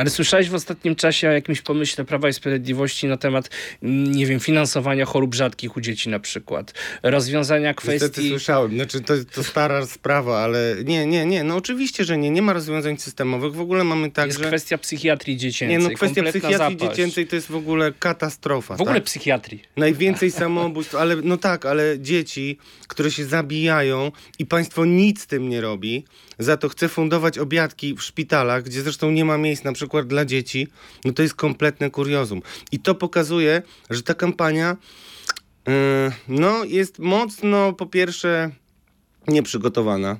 [0.00, 3.50] ale słyszałeś w ostatnim czasie o jakimś pomyśle Prawa i Sprawiedliwości na temat,
[3.82, 8.04] mm, nie wiem, finansowania chorób rzadkich u dzieci na przykład, rozwiązania kwestii...
[8.04, 12.30] Niestety słyszałem, znaczy to, to stara sprawa, ale nie, nie, nie, no oczywiście, że nie,
[12.30, 14.46] nie ma rozwiązań systemowych, w ogóle mamy tak, Jest że...
[14.46, 16.78] kwestia psychiatrii dziecięcej, Nie, no kwestia psychiatrii zapaść.
[16.80, 18.76] dziecięcej to jest w ogóle katastrofa.
[18.76, 19.04] W ogóle tak?
[19.04, 19.62] psychiatrii.
[19.76, 25.48] Najwięcej samobójstw, ale no tak, ale dzieci, które się zabijają i państwo nic z tym
[25.48, 26.04] nie robi,
[26.40, 30.24] za to chce fundować obiadki w szpitalach, gdzie zresztą nie ma miejsc na przykład dla
[30.24, 30.68] dzieci,
[31.04, 32.42] no to jest kompletne kuriozum.
[32.72, 34.76] I to pokazuje, że ta kampania
[35.66, 35.72] yy,
[36.28, 38.50] no, jest mocno po pierwsze
[39.28, 40.18] nieprzygotowana.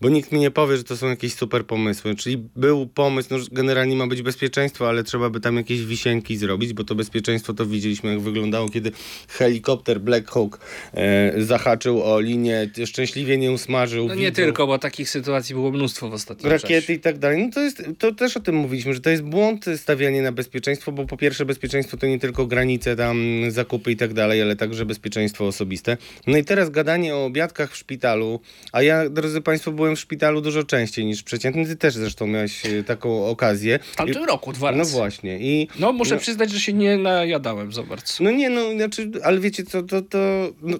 [0.00, 2.14] Bo nikt mi nie powie, że to są jakieś super pomysły.
[2.14, 6.36] Czyli był pomysł, no że generalnie ma być bezpieczeństwo, ale trzeba by tam jakieś wisienki
[6.36, 8.92] zrobić, bo to bezpieczeństwo to widzieliśmy, jak wyglądało, kiedy
[9.28, 10.60] helikopter Black Hawk
[10.94, 14.08] e, zahaczył o linię, szczęśliwie nie usmażył.
[14.08, 16.92] No nie widzów, tylko, bo takich sytuacji było mnóstwo w ostatnim Rakiety czasie.
[16.92, 17.44] i tak dalej.
[17.44, 20.92] No to jest, to też o tym mówiliśmy, że to jest błąd stawianie na bezpieczeństwo,
[20.92, 24.86] bo po pierwsze bezpieczeństwo to nie tylko granice, tam zakupy i tak dalej, ale także
[24.86, 25.96] bezpieczeństwo osobiste.
[26.26, 28.40] No i teraz gadanie o obiadkach w szpitalu,
[28.72, 31.66] a ja, drodzy Państwo, byłem w szpitalu dużo częściej niż przeciętny.
[31.66, 33.78] Ty też zresztą miałeś e, taką okazję.
[33.92, 34.92] W tamtym roku dwa No razy.
[34.92, 35.38] właśnie.
[35.40, 38.24] I No muszę no, przyznać, że się nie najadałem za bardzo.
[38.24, 40.18] no nie, no, znaczy, ale wiecie co, to, to
[40.62, 40.78] no,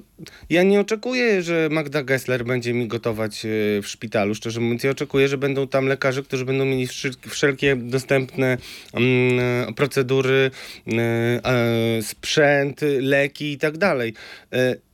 [0.50, 3.48] ja nie oczekuję, że Magda Gessler będzie mi gotować e,
[3.82, 4.84] w szpitalu, szczerze mówiąc.
[4.84, 6.88] Ja oczekuję, że będą tam lekarze, którzy będą mieli
[7.28, 8.58] wszelkie dostępne
[8.94, 10.50] mm, procedury,
[10.86, 14.14] e, e, sprzęt, leki i tak dalej.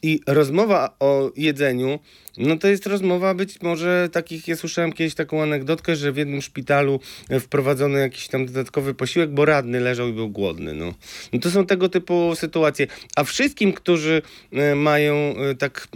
[0.02, 1.98] I rozmowa o jedzeniu,
[2.38, 6.42] no to jest rozmowa być może takich, ja słyszałem kiedyś taką anegdotkę, że w jednym
[6.42, 10.74] szpitalu e, wprowadzono jakiś tam dodatkowy posiłek, bo radny leżał i był głodny.
[10.74, 10.94] No,
[11.32, 12.86] no to są tego typu sytuacje.
[13.16, 14.22] A wszystkim, którzy
[14.52, 15.88] e, mają e, tak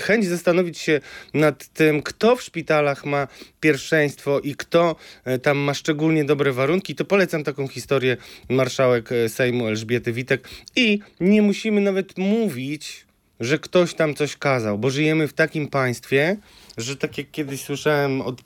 [0.00, 1.00] chęć zastanowić się
[1.34, 3.28] nad tym, kto w szpitalach ma
[3.60, 4.96] pierwszeństwo i kto
[5.42, 8.16] tam ma szczególnie dobre warunki, to polecam taką historię
[8.48, 10.48] marszałek Sejmu Elżbiety Witek.
[10.76, 13.05] I nie musimy nawet mówić,
[13.40, 16.36] że ktoś tam coś kazał, bo żyjemy w takim państwie,
[16.76, 18.42] że tak jak kiedyś słyszałem od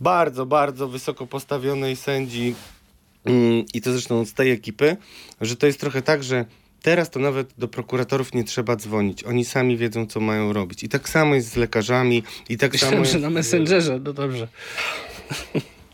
[0.00, 2.54] bardzo, bardzo wysoko postawionej sędzi
[3.24, 4.96] mm, i to zresztą z tej ekipy,
[5.40, 6.44] że to jest trochę tak, że
[6.82, 9.24] teraz to nawet do prokuratorów nie trzeba dzwonić.
[9.24, 10.84] Oni sami wiedzą, co mają robić.
[10.84, 13.12] I tak samo jest z lekarzami i tak samo Myślałem, jest...
[13.12, 14.48] że na Messengerze, no dobrze.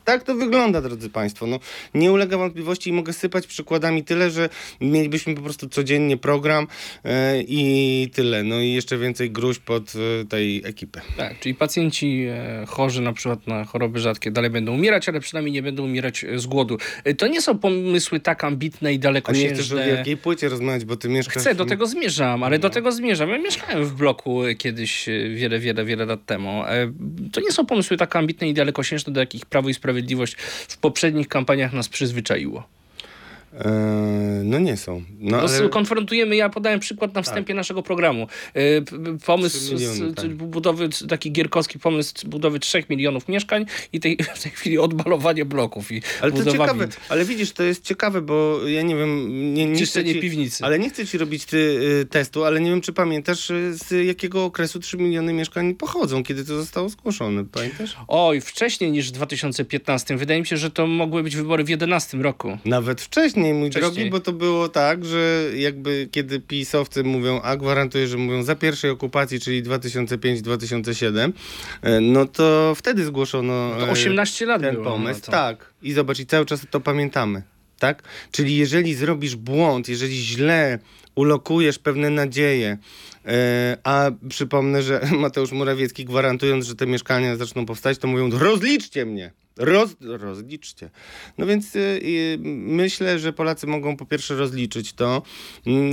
[0.09, 1.47] Tak to wygląda, drodzy Państwo.
[1.47, 1.59] No,
[1.95, 4.49] nie ulega wątpliwości i mogę sypać przykładami tyle, że
[4.81, 6.67] mielibyśmy po prostu codziennie program
[7.05, 8.43] e, i tyle.
[8.43, 9.93] No i jeszcze więcej gruźb pod
[10.23, 11.01] e, tej ekipy.
[11.17, 15.53] Tak, czyli pacjenci e, chorzy na przykład na choroby rzadkie dalej będą umierać, ale przynajmniej
[15.53, 16.79] nie będą umierać z głodu.
[17.19, 19.87] To nie są pomysły tak ambitne i A nie chcesz o dalekosiężne.
[19.87, 21.43] wielkiej płycie rozmawiać, bo ty mieszkasz...
[21.43, 22.63] Chcę, do tego zmierzam, ale No.
[22.63, 23.29] do tego zmierzam.
[23.29, 26.63] Ja mieszkałem w bloku kiedyś wiele, wiele, wiele lat temu.
[27.33, 29.98] To nie są pomysły tak ambitne i dalekosiężne, do jakich Prawo i Sprawiedliwość
[30.69, 32.78] w poprzednich kampaniach nas przyzwyczaiło.
[33.59, 33.71] E,
[34.45, 35.03] no nie są.
[35.21, 35.69] No, No, ale...
[35.69, 38.27] Konfrontujemy, ja podałem przykład na wstępie naszego programu.
[38.55, 40.35] E, p- Pomysł miliony, z, tak.
[40.35, 45.93] budowy, taki gierkowski pomysł budowy 3 milionów mieszkań i tej, w tej chwili odbalowanie bloków
[45.93, 49.79] i Ale to ciekawe, ale widzisz, to jest ciekawe, bo ja nie wiem, nie, nie
[49.79, 50.65] Czyszczenie ci, piwnicy.
[50.65, 54.07] ale nie chcę ci robić ty, y, testu, ale nie wiem, czy pamiętasz, y, z
[54.07, 57.97] jakiego okresu 3 miliony mieszkań pochodzą, kiedy to zostało zgłoszone, pamiętasz?
[58.09, 60.17] Oj, wcześniej niż w 2015.
[60.17, 62.59] Wydaje mi się, że to mogły być wybory w 2011 roku.
[62.65, 63.93] Nawet wcześniej, mój Wcześniej.
[63.95, 68.55] drogi, bo to było tak, że jakby kiedy pisowcy mówią, a gwarantuję, że mówią za
[68.57, 71.33] pierwszej okupacji, czyli 2005-2007,
[71.83, 75.21] e, no to wtedy zgłoszono To e, 18 lat ten pomysł.
[75.21, 75.33] no to.
[75.33, 75.73] Tak.
[75.83, 77.43] I zobacz, i cały czas to pamiętamy.
[77.79, 78.03] Tak?
[78.33, 80.79] Czyli jeżeli zrobisz błąd, jeżeli źle
[81.15, 82.79] ulokujesz pewne nadzieje,
[83.27, 89.07] e, a przypomnę, że Mateusz Morawiecki gwarantując, że te mieszkania zaczną powstać, to mówią rozliczcie
[89.07, 89.33] mnie.
[89.59, 90.91] Roz, rozliczcie.
[91.39, 95.23] No więc y, y, myślę, że Polacy mogą po pierwsze rozliczyć to.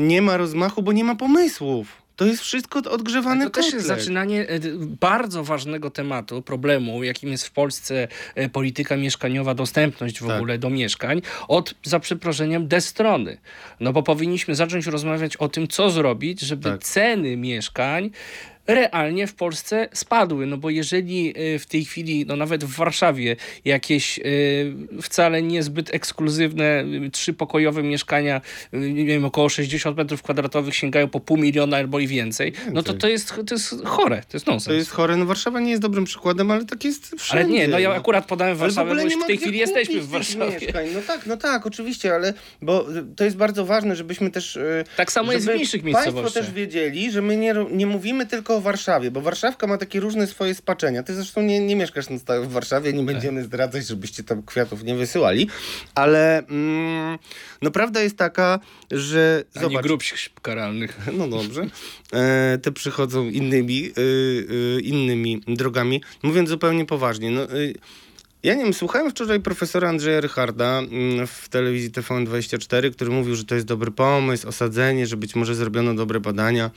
[0.02, 2.06] Nie ma rozmachu, bo nie ma pomysłów.
[2.16, 4.00] To jest wszystko odgrzewane To też jest kotlet.
[4.00, 4.70] zaczynanie d-
[5.02, 8.08] bardzo ważnego tematu, problemu, jakim jest w Polsce
[8.52, 10.36] polityka mieszkaniowa, dostępność w Tak.
[10.38, 13.38] ogóle do mieszkań, od, za przeproszeniem, destrony.
[13.80, 16.84] No bo powinniśmy zacząć rozmawiać o tym, co zrobić, żeby Tak.
[16.84, 18.12] ceny mieszkań
[18.68, 20.46] realnie w Polsce spadły.
[20.46, 24.22] No bo jeżeli e, w tej chwili, no nawet w Warszawie, jakieś e,
[25.02, 28.42] wcale niezbyt ekskluzywne e, trzypokojowe mieszkania,
[28.74, 32.94] nie wiem, około 60 metrów kwadratowych sięgają po pół miliona albo i więcej, no to
[32.94, 34.68] to jest, to jest chore, to jest nonsens.
[34.68, 35.18] To jest chore.
[35.18, 37.46] No Warszawa nie jest dobrym przykładem, ale tak jest wszędzie.
[37.46, 40.60] Ale nie, no ja akurat podałem Warszawę, bo już w tej chwili jesteśmy w Warszawie.
[40.62, 40.88] Mieszkań.
[40.94, 44.60] No tak, no tak, oczywiście, ale bo to jest bardzo ważne, żebyśmy też.
[44.98, 46.44] Tak samo jest w mniejszych Państwo miejscowościach.
[46.46, 50.28] też wiedzieli, że my nie, nie mówimy tylko o Warszawie, bo Warszawka ma takie różne
[50.28, 51.04] swoje spaczenia.
[51.04, 54.84] Ty zresztą nie, nie mieszkasz na stałe w Warszawie, nie będziemy zdradzać, żebyście tam kwiatów
[54.84, 55.50] nie wysyłali,
[55.96, 57.18] ale mm,
[57.62, 58.60] no prawda jest taka,
[58.92, 60.04] że Ani zobacz, grup
[60.42, 60.98] karalnych.
[61.18, 61.68] no dobrze.
[62.14, 64.02] E, te przychodzą innymi, y,
[64.78, 66.02] y, innymi drogami.
[66.24, 67.74] Mówiąc zupełnie poważnie, no, y,
[68.46, 73.46] ja nie wiem, słuchałem wczoraj profesora Andrzeja Rycharda mm, w telewizji TVN24, który mówił, że
[73.46, 76.72] to jest dobry pomysł, osadzenie, że być może zrobiono dobre badania.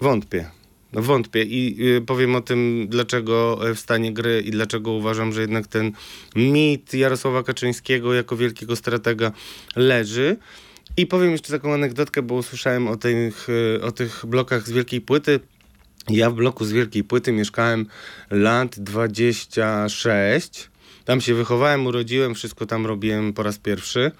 [0.00, 0.57] Wątpię.
[0.92, 5.40] No wątpię i y, powiem o tym, dlaczego w stanie gry i dlaczego uważam, że
[5.40, 5.92] jednak ten
[6.36, 9.32] mit Jarosława Kaczyńskiego jako wielkiego stratega
[9.76, 10.36] leży.
[10.96, 15.00] I powiem jeszcze taką anegdotkę, bo usłyszałem o tych, y, o tych blokach z wielkiej
[15.00, 15.40] płyty.
[16.10, 17.86] Ja w bloku z wielkiej płyty mieszkałem
[18.30, 20.70] lat 26.
[21.04, 24.10] Tam się wychowałem, urodziłem, wszystko tam robiłem po raz pierwszy.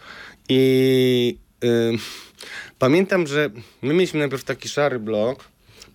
[0.48, 1.98] I yy,
[2.78, 3.50] pamiętam, że
[3.83, 5.44] my mieliśmy najpierw taki szary blok.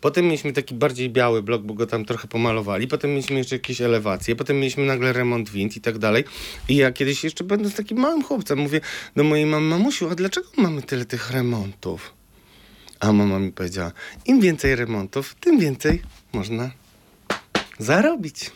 [0.04, 2.88] Potem mieliśmy taki bardziej biały blok, bo go tam trochę pomalowali.
[2.88, 4.36] Potem mieliśmy jeszcze jakieś elewacje.
[4.36, 6.24] Potem mieliśmy nagle remont wind i tak dalej.
[6.70, 8.82] I ja kiedyś jeszcze będąc takim małym chłopcem mówię
[9.16, 12.14] do mojej mamy, mamusiu, a dlaczego mamy tyle tych remontów?
[13.00, 13.92] A mama mi powiedziała,
[14.26, 16.02] im więcej remontów, tym więcej
[16.34, 16.72] można
[17.84, 18.52] zarobić.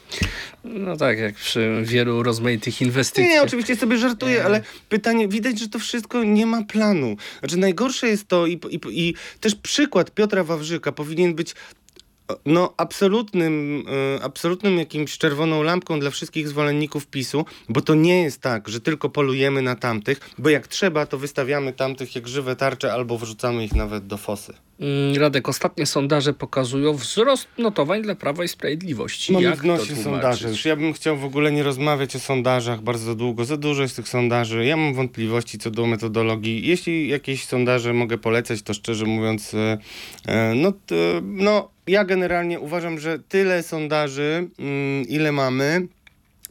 [0.64, 3.30] No tak, jak przy wielu rozmaitych inwestycjach.
[3.30, 7.18] Nie, oczywiście sobie żartuję, ale pytanie, widać, że to wszystko nie ma planu.
[7.40, 11.56] Znaczy najgorsze jest to i, i, i też przykład Piotra Wawrzyka powinien być
[12.46, 13.84] no, absolutnym,
[14.18, 18.82] y, absolutnym jakimś czerwoną lampką dla wszystkich zwolenników PiSu, bo to nie jest tak, że
[18.82, 23.66] tylko polujemy na tamtych, bo jak trzeba, to wystawiamy tamtych jak żywe tarcze albo wrzucamy
[23.66, 24.54] ich nawet do fosy.
[24.80, 29.34] Mm, Radek, ostatnie sondaże pokazują wzrost notowań dla Prawa i Sprawiedliwości.
[29.34, 30.50] No Jak w nosie sondaże.
[30.50, 33.46] Już ja bym chciał w ogóle nie rozmawiać o sondażach bardzo długo.
[33.46, 34.66] Za dużo jest tych sondaży.
[34.66, 36.68] Ja mam wątpliwości co do metodologii.
[36.68, 39.78] Jeśli jakieś sondaże mogę polecać, to szczerze mówiąc, e,
[40.28, 40.74] e, no,
[41.24, 45.88] no ja generalnie uważam, że tyle sondaży, mm, ile mamy,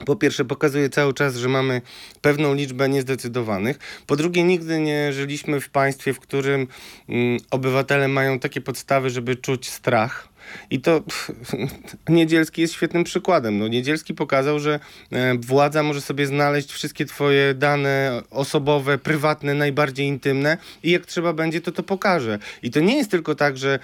[0.07, 1.83] po pierwsze, pokazuje cały czas, że mamy
[2.21, 3.79] pewną liczbę niezdecydowanych.
[4.07, 6.67] Po drugie, nigdy nie żyliśmy w państwie, w którym
[7.09, 10.36] mm, obywatele mają takie podstawy, żeby czuć strach
[10.71, 11.31] i to pff,
[12.09, 13.59] Niedzielski jest świetnym przykładem.
[13.59, 14.81] No, Niedzielski pokazał, że
[15.13, 21.33] e, władza może sobie znaleźć wszystkie twoje dane osobowe, prywatne, najbardziej intymne i jak trzeba
[21.33, 22.39] będzie, to to pokaże.
[22.63, 23.79] I to nie jest tylko tak, że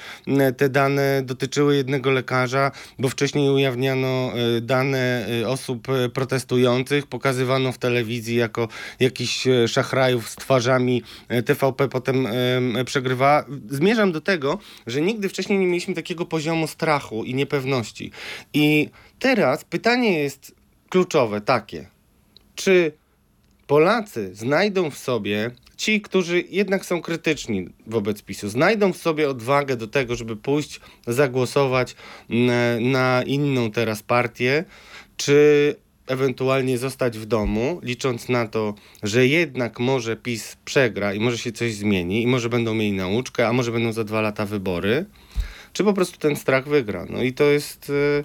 [0.56, 7.78] te dane dotyczyły jednego lekarza, bo wcześniej ujawniano e, dane e, osób protestujących, pokazywano w
[7.78, 8.68] telewizji jako
[9.00, 11.02] jakiś szachrajów z twarzami
[11.44, 12.26] TVP potem
[12.84, 13.44] przegrywa.
[13.70, 18.10] Zmierzam do tego, że nigdy wcześniej nie mieliśmy takiego poziomu poziomu strachu i niepewności.
[18.54, 18.88] I
[19.18, 20.54] teraz pytanie jest
[20.88, 21.86] kluczowe takie.
[22.54, 22.92] Czy
[23.66, 29.76] Polacy znajdą w sobie, ci, którzy jednak są krytyczni wobec PiSu, znajdą w sobie odwagę
[29.76, 31.96] do tego, żeby pójść zagłosować
[32.80, 34.64] na inną teraz partię,
[35.16, 41.38] czy ewentualnie zostać w domu, licząc na to, że jednak może PiS przegra i może
[41.38, 45.06] się coś zmieni i może będą mieli nauczkę, a może będą za dwa lata wybory
[45.72, 47.06] czy po prostu ten strach wygra.
[47.10, 47.88] No i to jest...
[47.88, 48.22] Yy...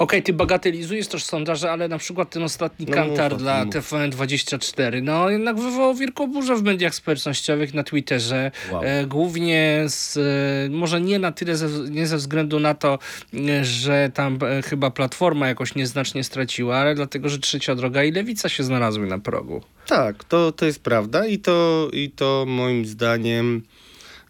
[0.00, 3.64] Okej, okay, ty bagatelizujesz też sondaże, ale na przykład ten ostatni no, kantar mów, dla
[3.64, 8.50] TVN24, no jednak wywołał wielką burzę w mediach społecznościowych, na Twitterze.
[8.72, 8.84] Wow.
[8.84, 12.98] E, głównie z, e, może nie na tyle, ze, nie ze względu na to,
[13.34, 18.12] e, że tam e, chyba Platforma jakoś nieznacznie straciła, ale dlatego, że Trzecia Droga i
[18.12, 19.62] Lewica się znalazły na progu.
[19.86, 23.62] Tak, to, to jest prawda i to, i to moim zdaniem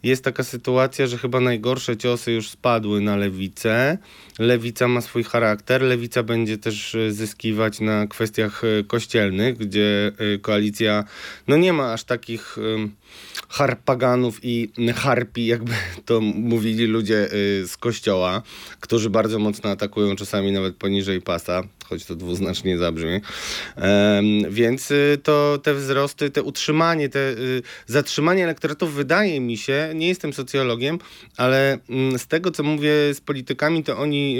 [0.03, 3.97] jest taka sytuacja, że chyba najgorsze ciosy już spadły na lewicę.
[4.39, 5.81] Lewica ma swój charakter.
[5.81, 11.03] Lewica będzie też e, zyskiwać na kwestiach e, kościelnych, gdzie e, koalicja
[11.47, 12.57] no nie ma aż takich
[13.49, 15.73] harpaganów i harpi, jakby
[16.05, 17.27] to mówili ludzie
[17.65, 18.41] z kościoła,
[18.79, 23.21] którzy bardzo mocno atakują czasami nawet poniżej pasa choć to dwuznacznie zabrzmi.
[24.49, 30.07] Więc y, to te wzrosty, te utrzymanie, te y, zatrzymanie elektoratów wydaje mi się, nie
[30.07, 30.99] jestem socjologiem,
[31.37, 34.37] ale mm, z tego co mówię z politykami, to oni,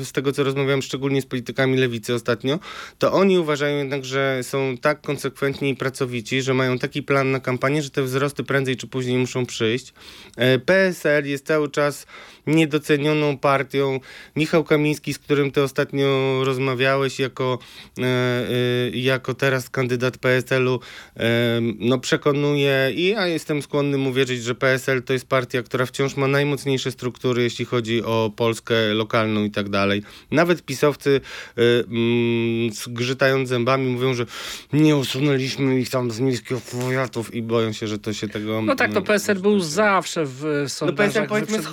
[0.00, 2.58] y, z tego co rozmawiam szczególnie z politykami lewicy ostatnio,
[2.98, 7.40] to oni uważają jednak, że są tak konsekwentni i pracowici, że mają taki plan na
[7.40, 9.92] kampanię, że te wzrosty prędzej czy później muszą przyjść.
[10.36, 12.06] E, PSL jest cały czas
[12.48, 14.00] niedocenioną partią.
[14.36, 17.58] Michał Kamiński, z którym ty ostatnio rozmawiałeś jako,
[17.98, 20.80] e, e, jako teraz kandydat PSL-u,
[21.16, 25.86] e, no przekonuje i ja jestem skłonny mu wierzyć, że PSL to jest partia, która
[25.86, 30.02] wciąż ma najmocniejsze struktury, jeśli chodzi o Polskę lokalną i tak dalej.
[30.30, 31.20] Nawet pisowcy
[31.56, 34.26] mm, zgrzytając zębami mówią, że
[34.72, 38.62] nie usunęliśmy ich tam z miejskich powiatów i boją się, że to się tego...
[38.62, 41.66] No tak, to PSL był zawsze w sondażach no PSL, powiedzmy, z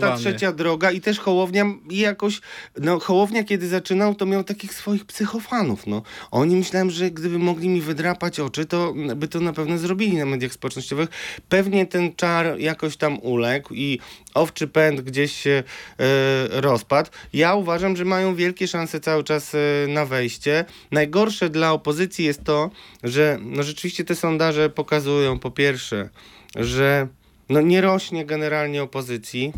[0.00, 2.40] ta trzecia droga i też Hołownia jakoś,
[2.80, 6.02] no Hołownia kiedy zaczynał, to miał takich swoich psychofanów, no.
[6.30, 10.24] Oni myślałem, że gdyby mogli mi wydrapać oczy, to by to na pewno zrobili na
[10.24, 11.08] mediach społecznościowych.
[11.48, 13.98] Pewnie ten czar jakoś tam uległ i
[14.34, 15.62] owczy pęd gdzieś się
[15.98, 17.10] e, rozpadł.
[17.32, 19.58] Ja uważam, że mają wielkie szanse cały czas e,
[19.88, 20.64] na wejście.
[20.90, 22.70] Najgorsze dla opozycji jest to,
[23.04, 26.08] że no rzeczywiście te sondaże pokazują po pierwsze,
[26.56, 27.08] że
[27.48, 29.52] no nie rośnie generalnie opozycji,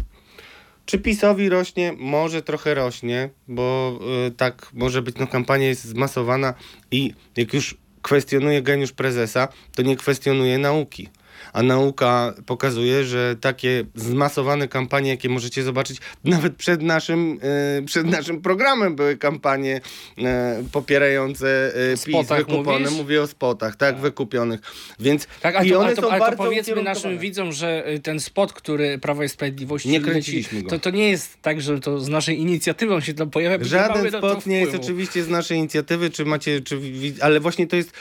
[0.91, 1.95] Czy PiSowi rośnie?
[1.99, 6.55] Może trochę rośnie, bo y, tak może być, no kampania jest zmasowana
[6.91, 11.09] i jak już kwestionuje geniusz prezesa, to nie kwestionuje nauki
[11.53, 17.39] a nauka pokazuje, że takie zmasowane kampanie, jakie możecie zobaczyć nawet przed naszym,
[17.79, 19.81] e, przed naszym programem były kampanie
[20.19, 22.79] e, popierające e, PiS wykupione.
[22.79, 22.99] mówisz?
[22.99, 24.61] Mówię o spotach, tak, wykupionych.
[25.01, 27.91] Więc Tak, a i to, one a to, są a to powiedzmy naszym widzom, że
[27.91, 30.71] y, ten spot, który Prawo i Sprawiedliwość Nie kręciliśmy go.
[30.71, 33.57] To, to nie jest tak, że to z naszej inicjatywą się tam pojawia.
[33.57, 36.81] nie Żaden to spot nie jest oczywiście z naszej inicjatywy, czy macie, czy,
[37.21, 37.93] ale właśnie to jest,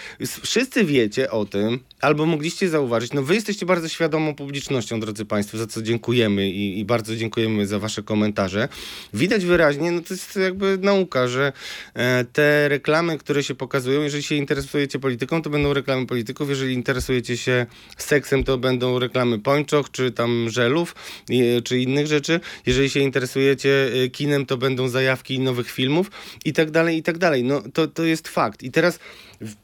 [0.43, 5.57] wszyscy wiecie o tym, albo mogliście zauważyć, no wy jesteście bardzo świadomą publicznością, drodzy Państwo,
[5.57, 8.67] za co dziękujemy i, i bardzo dziękujemy za wasze komentarze.
[9.13, 11.53] Widać wyraźnie, no to jest jakby nauka, że
[11.93, 16.73] e, te reklamy, które się pokazują, jeżeli się interesujecie polityką, to będą reklamy polityków, jeżeli
[16.73, 17.65] interesujecie się
[17.97, 20.95] seksem, to będą reklamy pończoch, czy tam żelów,
[21.29, 22.39] i- czy innych rzeczy.
[22.65, 26.11] Jeżeli się interesujecie e, kinem, to będą zajawki nowych filmów
[26.45, 27.43] i tak dalej, i tak dalej.
[27.43, 28.63] No to, to jest fakt.
[28.63, 28.99] I teraz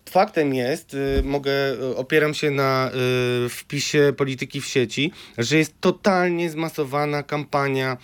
[0.09, 2.91] faktem jest, y, mogę, y, opieram się na
[3.45, 7.97] y, wpisie polityki w sieci, że jest totalnie zmasowana kampania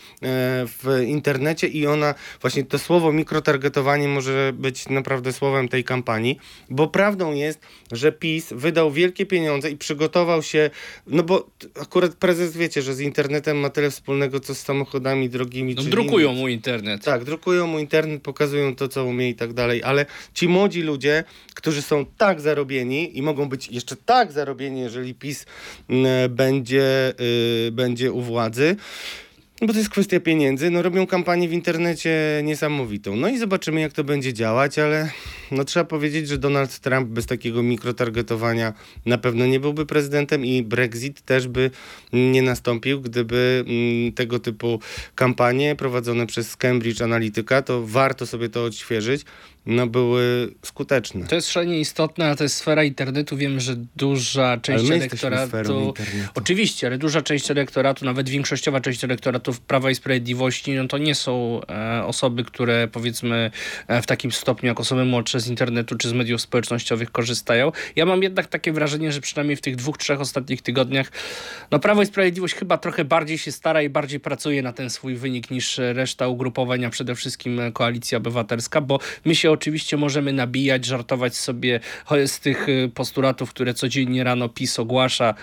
[0.68, 6.38] w internecie i ona, właśnie to słowo mikrotargetowanie może być naprawdę słowem tej kampanii,
[6.70, 7.60] bo prawdą jest,
[7.92, 10.70] że PiS wydał wielkie pieniądze i przygotował się,
[11.08, 11.50] no bo
[11.82, 15.76] akurat prezes wiecie, że z internetem ma tyle wspólnego, co z samochodami drogimi.
[15.76, 17.04] No, drukują mu internet.
[17.04, 21.24] Tak, drukują mu internet, pokazują to, co umie i tak dalej, ale ci młodzi ludzie,
[21.62, 25.46] którzy są tak zarobieni i mogą być jeszcze tak zarobieni, jeżeli PiS
[25.90, 27.14] mm, będzie,
[27.68, 28.76] y, będzie u władzy,
[29.62, 33.16] no bo to jest kwestia pieniędzy, no robią kampanię w internecie niesamowitą.
[33.16, 35.12] No i zobaczymy, jak to będzie działać, ale
[35.52, 38.74] no trzeba powiedzieć, że Donald Trump bez takiego mikrotargetowania
[39.06, 41.72] na pewno nie byłby prezydentem i Brexit też by
[42.14, 44.80] nie nastąpił, gdyby mm, tego typu
[45.16, 49.26] kampanie prowadzone przez Cambridge Analytica, to warto sobie to odświeżyć,
[49.66, 51.28] no były skuteczne.
[51.28, 53.38] To jest szalenie istotne, a to jest sfera internetu.
[53.38, 55.56] Wiem, że duża część elektoratu.
[55.56, 55.94] internetu.
[56.36, 61.16] Oczywiście, ale duża część elektoratu, nawet większościowa część elektoratu Prawa i Sprawiedliwości, no to nie
[61.16, 63.52] są e, osoby, które powiedzmy
[63.88, 67.72] e, w takim stopniu jak osoby młodsze z internetu czy z mediów społecznościowych korzystają.
[67.96, 71.12] Ja mam jednak takie wrażenie, że przynajmniej w tych dwóch, trzech ostatnich tygodniach,
[71.72, 75.16] no Prawo i Sprawiedliwość chyba trochę bardziej się stara i bardziej pracuje na ten swój
[75.16, 81.36] wynik niż reszta ugrupowania, przede wszystkim Koalicja Obywatelska, bo my się oczywiście możemy nabijać, żartować
[81.36, 81.80] sobie
[82.26, 85.34] z tych y, postulatów, które codziennie rano PiS ogłasza,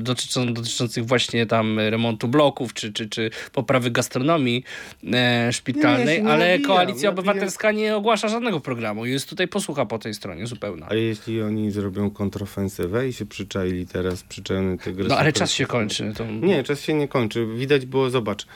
[0.00, 4.64] dotyczą, dotyczących właśnie tam remontu bloków, czy, czy, czy poprawy gastronomii
[5.12, 7.14] e, szpitalnej, Nie, ale nabijam, Koalicja nabijam.
[7.14, 9.06] Obywatelska nie ogłasza żadnego programu.
[9.06, 10.86] Jest tutaj posłucha po tej stronie zupełna.
[10.90, 15.08] A jeśli oni zrobią kontrofensywę i się przyczaili teraz, przyczajony tygrys...
[15.08, 16.12] No ale czas się kończy.
[16.16, 16.26] To...
[16.26, 17.46] Nie, czas się nie kończy.
[17.46, 18.46] Widać było, zobacz,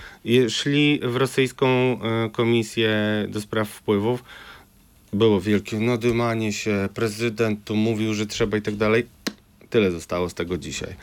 [0.48, 2.90] szli w rosyjską e, komisję
[3.28, 4.24] do spraw wpływów,
[5.12, 9.06] było wielkie nadymanie się, prezydent tu mówił, że trzeba i tak dalej.
[9.72, 10.94] Tyle zostało z tego dzisiaj.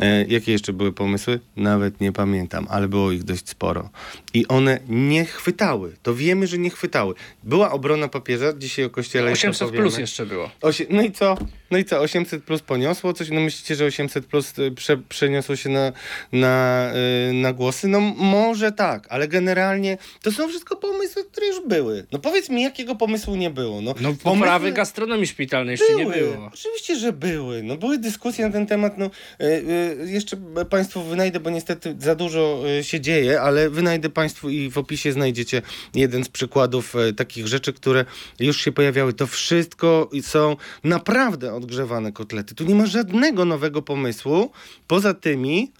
[0.00, 1.40] E, jakie jeszcze były pomysły?
[1.56, 3.90] Nawet nie pamiętam, ale było ich dość sporo.
[4.34, 5.96] I one nie chwytały.
[6.02, 7.14] To wiemy, że nie chwytały.
[7.42, 9.82] Była obrona papieża, dzisiaj o kościele jeszcze 800 powiemy.
[9.84, 10.50] plus jeszcze było.
[10.62, 11.36] Osie- no i co?
[11.70, 11.98] No i co?
[12.00, 13.30] 800 plus poniosło coś?
[13.30, 15.92] No myślicie, że 800 plus y, prze, przeniosło się na,
[16.32, 16.90] na,
[17.30, 17.88] y, na głosy?
[17.88, 22.06] No może tak, ale generalnie to są wszystko pomysły, które już były.
[22.12, 23.80] No powiedz mi, jakiego pomysłu nie było?
[23.80, 26.50] No, No pomysły- poprawy gastronomii szpitalnej jeszcze nie było.
[26.54, 27.62] Oczywiście, że były.
[27.62, 28.98] No były dyskusje na ten temat.
[28.98, 30.36] No, y, y, jeszcze
[30.70, 35.12] Państwu wynajdę, bo niestety za dużo y, się dzieje, ale wynajdę Państwu i w opisie
[35.12, 35.62] znajdziecie
[35.94, 38.04] jeden z przykładów takich rzeczy, które
[38.40, 39.12] już się pojawiały.
[39.12, 42.54] To wszystko są naprawdę odgrzewane kotlety.
[42.54, 44.52] Tu nie ma żadnego nowego pomysłu,
[44.86, 45.72] poza tymi,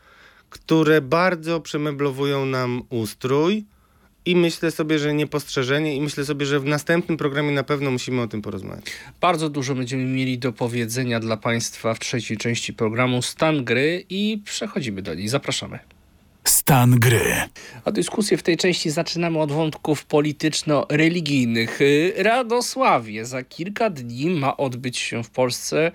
[0.51, 3.64] które bardzo przemeblowują nam ustrój.
[4.28, 8.22] I myślę sobie, że niepostrzeżenie, i myślę sobie, że w następnym programie na pewno musimy
[8.22, 8.84] o tym porozmawiać.
[9.20, 14.42] Bardzo dużo będziemy mieli do powiedzenia dla Państwa w trzeciej części programu Stan Gry i
[14.44, 15.28] przechodzimy do niej.
[15.28, 15.78] Zapraszamy.
[16.44, 17.34] Stan gry.
[17.84, 21.78] A dyskusję w tej części zaczynamy od wątków polityczno-religijnych.
[22.16, 25.92] Radosławie za kilka dni ma odbyć się w Polsce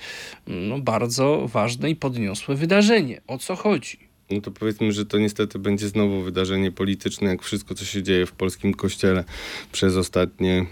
[0.48, 3.22] no, bardzo ważne i podniosłe wydarzenie.
[3.28, 4.03] O co chodzi?
[4.30, 8.26] No to powiedzmy, że to niestety będzie znowu wydarzenie polityczne, jak wszystko, co się dzieje
[8.26, 9.24] w polskim kościele
[9.72, 10.66] przez ostatnie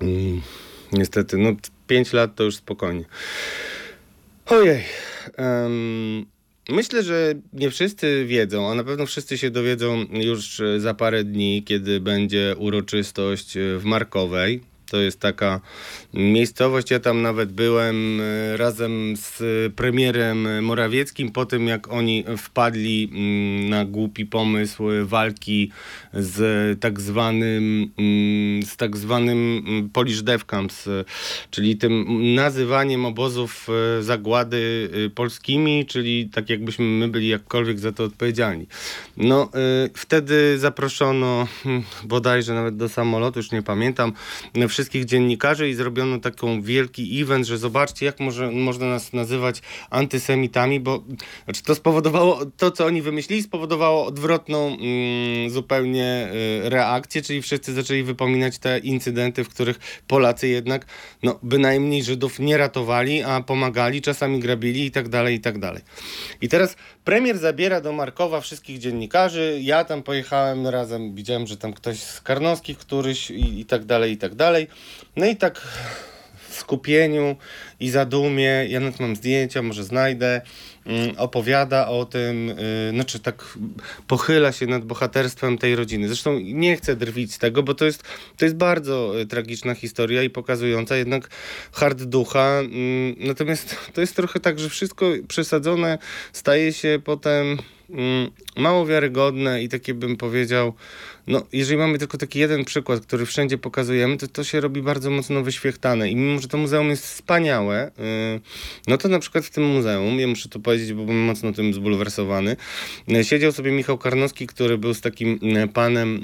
[0.00, 0.40] mm,
[0.92, 3.04] niestety, no t- pięć lat to już spokojnie.
[4.46, 4.82] Ojej.
[5.36, 6.26] em,
[6.68, 11.62] myślę, że nie wszyscy wiedzą, a na pewno wszyscy się dowiedzą już za parę dni,
[11.62, 14.73] kiedy będzie uroczystość e, w Markowej.
[14.94, 15.60] To jest taka
[16.12, 19.42] miejscowość, ja tam nawet byłem e, razem z
[19.74, 25.70] premierem Morawieckim po tym, jak oni wpadli mm, na głupi pomysł walki
[26.12, 30.22] z tak zwanym, mm, z tak zwanym mm, Polish
[31.50, 33.68] czyli tym nazywaniem obozów
[33.98, 38.66] e, zagłady e, polskimi, czyli tak jakbyśmy my byli jakkolwiek za to odpowiedzialni.
[39.16, 39.48] No,
[39.94, 44.12] wtedy zaproszono hmm, bodajże nawet do samolotu, już nie pamiętam,
[44.84, 50.80] wszystkich dziennikarzy i zrobiono taką wielki event, że zobaczcie, jak może, można nas nazywać antysemitami,
[50.80, 51.04] bo
[51.44, 56.04] znaczy to spowodowało, to co oni wymyślili, spowodowało odwrotną mm, zupełnie
[56.64, 60.86] e, reakcję, czyli wszyscy zaczęli wypominać te incydenty, w których Polacy jednak
[61.22, 65.82] no, bynajmniej Żydów nie ratowali, a pomagali, czasami grabili i tak dalej, i tak dalej.
[66.40, 71.72] I teraz premier zabiera do Markowa wszystkich dziennikarzy, ja tam pojechałem razem, widziałem, że tam
[71.72, 74.66] ktoś z Karnowskich któryś i, i tak dalej, i tak dalej.
[75.16, 75.60] No i tak
[76.48, 77.36] w skupieniu
[77.80, 80.40] i zadumie, ja nawet mam zdjęcia, może znajdę,
[81.16, 82.54] opowiada o tym, yy,
[82.90, 83.58] znaczy tak
[84.06, 86.06] pochyla się nad bohaterstwem tej rodziny.
[86.08, 88.02] Zresztą nie chcę drwić z tego, bo to jest,
[88.36, 91.28] to jest bardzo y, tragiczna historia i pokazująca jednak
[91.72, 92.60] hard ducha.
[92.60, 95.98] Mm, natomiast to jest trochę tak, że wszystko przesadzone
[96.32, 97.58] staje się potem
[97.90, 100.74] mm, mało wiarygodne i takie bym powiedział,
[101.26, 105.10] no jeżeli mamy tylko taki jeden przykład, który wszędzie pokazujemy, to to się robi bardzo
[105.10, 108.40] mocno wyświechtane i mimo, że to muzeum jest wspaniałe, yy,
[108.86, 111.74] no to na przykład w tym muzeum, ja muszę to powiedzieć, bo byłem mocno tym
[111.74, 112.56] zbulwersowany,
[113.08, 116.20] yy, siedział sobie Michał Karnowski, który był z takim yy, panem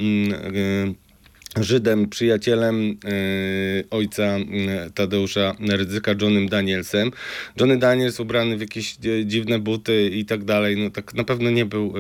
[1.57, 2.97] Żydem, przyjacielem yy,
[3.91, 7.11] ojca yy, Tadeusza Rydzyka, Johnem Danielsem.
[7.61, 11.51] Johnny Daniels ubrany w jakieś yy, dziwne buty i tak dalej, no tak na pewno
[11.51, 11.95] nie był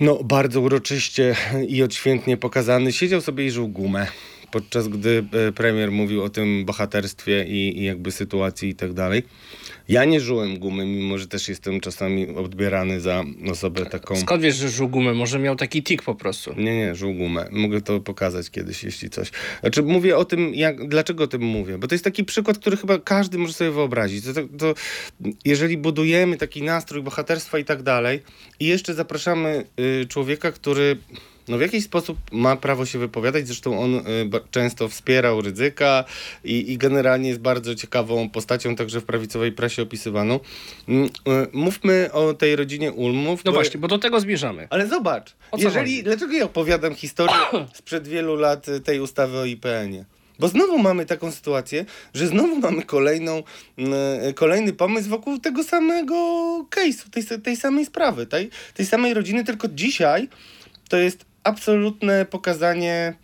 [0.00, 1.36] no, bardzo uroczyście
[1.68, 2.92] i odświętnie pokazany.
[2.92, 4.06] Siedział sobie i żył gumę.
[4.52, 9.22] Podczas gdy e, premier mówił o tym bohaterstwie i, i jakby sytuacji i tak dalej.
[9.88, 14.16] Ja nie żyłem gumy, mimo że też jestem czasami odbierany za osobę taką.
[14.16, 15.14] Skąd wiesz, że żył gumę?
[15.14, 16.54] Może miał taki tik po prostu.
[16.56, 17.48] Nie, nie, żył gumę.
[17.50, 19.30] Mogę to pokazać kiedyś, jeśli coś.
[19.60, 21.78] Znaczy, mówię o tym, jak, dlaczego o tym mówię.
[21.78, 24.24] Bo to jest taki przykład, który chyba każdy może sobie wyobrazić.
[24.24, 24.74] To, to, to
[25.44, 28.22] jeżeli budujemy taki nastrój bohaterstwa i tak dalej,
[28.60, 29.64] i jeszcze zapraszamy
[30.02, 30.96] y, człowieka, który
[31.48, 34.02] no w jakiś sposób ma prawo się wypowiadać, zresztą on y,
[34.50, 36.04] często wspierał Rydzyka
[36.44, 40.40] i, i generalnie jest bardzo ciekawą postacią, także w prawicowej prasie opisywaną.
[40.88, 41.10] Mm, y,
[41.52, 43.44] Mówmy o tej rodzinie Ulmów.
[43.44, 44.66] No bo- właśnie, bo do tego zmierzamy.
[44.70, 46.02] ale zobacz, jeżeli, chodzi?
[46.02, 47.36] dlaczego ja opowiadam historię
[47.74, 50.04] sprzed wielu lat y, tej ustawy o IPN-ie?
[50.38, 51.84] Bo znowu mamy taką sytuację,
[52.14, 53.42] że znowu mamy kolejną,
[54.28, 56.14] y, kolejny pomysł wokół tego samego
[56.70, 60.28] case'u, tej, tej samej sprawy, tej, tej samej rodziny, tylko dzisiaj
[60.88, 63.14] to jest absolutne pokazanie.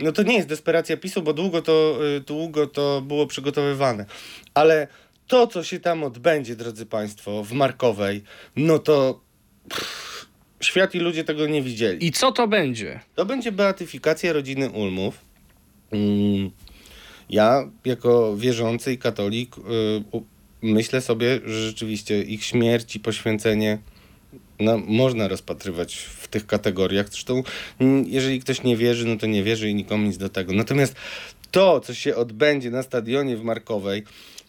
[0.00, 4.06] No to nie jest desperacja PiSu, bo długo to, y, długo to było przygotowywane.
[4.54, 4.88] Ale
[5.26, 8.22] to, co się tam odbędzie, drodzy Państwo, w Markowej,
[8.56, 9.20] no to
[9.68, 10.26] pff,
[10.60, 12.06] świat i ludzie tego nie widzieli.
[12.06, 13.00] I co to będzie?
[13.14, 15.18] To będzie beatyfikacja rodziny Ulmów.
[15.92, 16.50] Mm,
[17.30, 19.60] Ja, jako wierzący i katolik, y,
[20.62, 23.78] myślę sobie, że rzeczywiście ich śmierć i poświęcenie
[24.60, 27.08] no, można rozpatrywać w tych kategoriach.
[27.08, 27.42] Zresztą,
[27.80, 30.52] mm, jeżeli ktoś nie wierzy, no to nie wierzy i nikomu nic do tego.
[30.52, 30.94] Natomiast
[31.50, 34.04] to, co się odbędzie na stadionie w Markowej,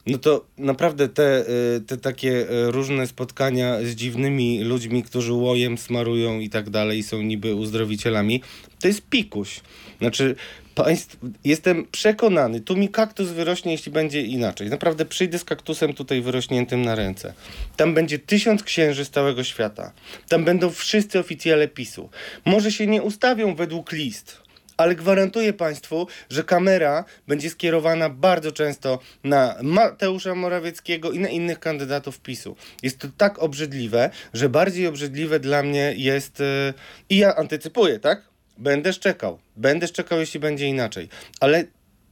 [0.08, 1.46] no to naprawdę te,
[1.78, 7.04] y, te takie y, różne spotkania z dziwnymi ludźmi, którzy łojem smarują i tak dalej,
[7.04, 8.42] są niby uzdrowicielami,
[8.80, 9.62] to jest pikuś.
[10.00, 10.36] Znaczy,
[10.84, 14.70] państw, jestem przekonany, tu mi kaktus wyrośnie, jeśli będzie inaczej.
[14.70, 17.34] Naprawdę przyjdę z kaktusem tutaj wyrośniętym na ręce.
[17.78, 19.92] Tam będzie tysiąc księży z całego świata.
[20.30, 22.10] Tam będą wszyscy oficjele PiSu.
[22.46, 24.42] Może się nie ustawią według list,
[24.78, 31.60] ale gwarantuję Państwu, że kamera będzie skierowana bardzo często na Mateusza Morawieckiego i na innych
[31.60, 32.56] kandydatów PiSu.
[32.84, 36.40] Jest to tak obrzydliwe, że bardziej obrzydliwe dla mnie jest.
[36.40, 36.74] Yy,
[37.10, 38.30] I ja antycypuję, tak?
[38.60, 39.40] Będę szczekał.
[39.56, 41.10] Będę szczekał, jeśli będzie inaczej.
[41.40, 41.66] Ale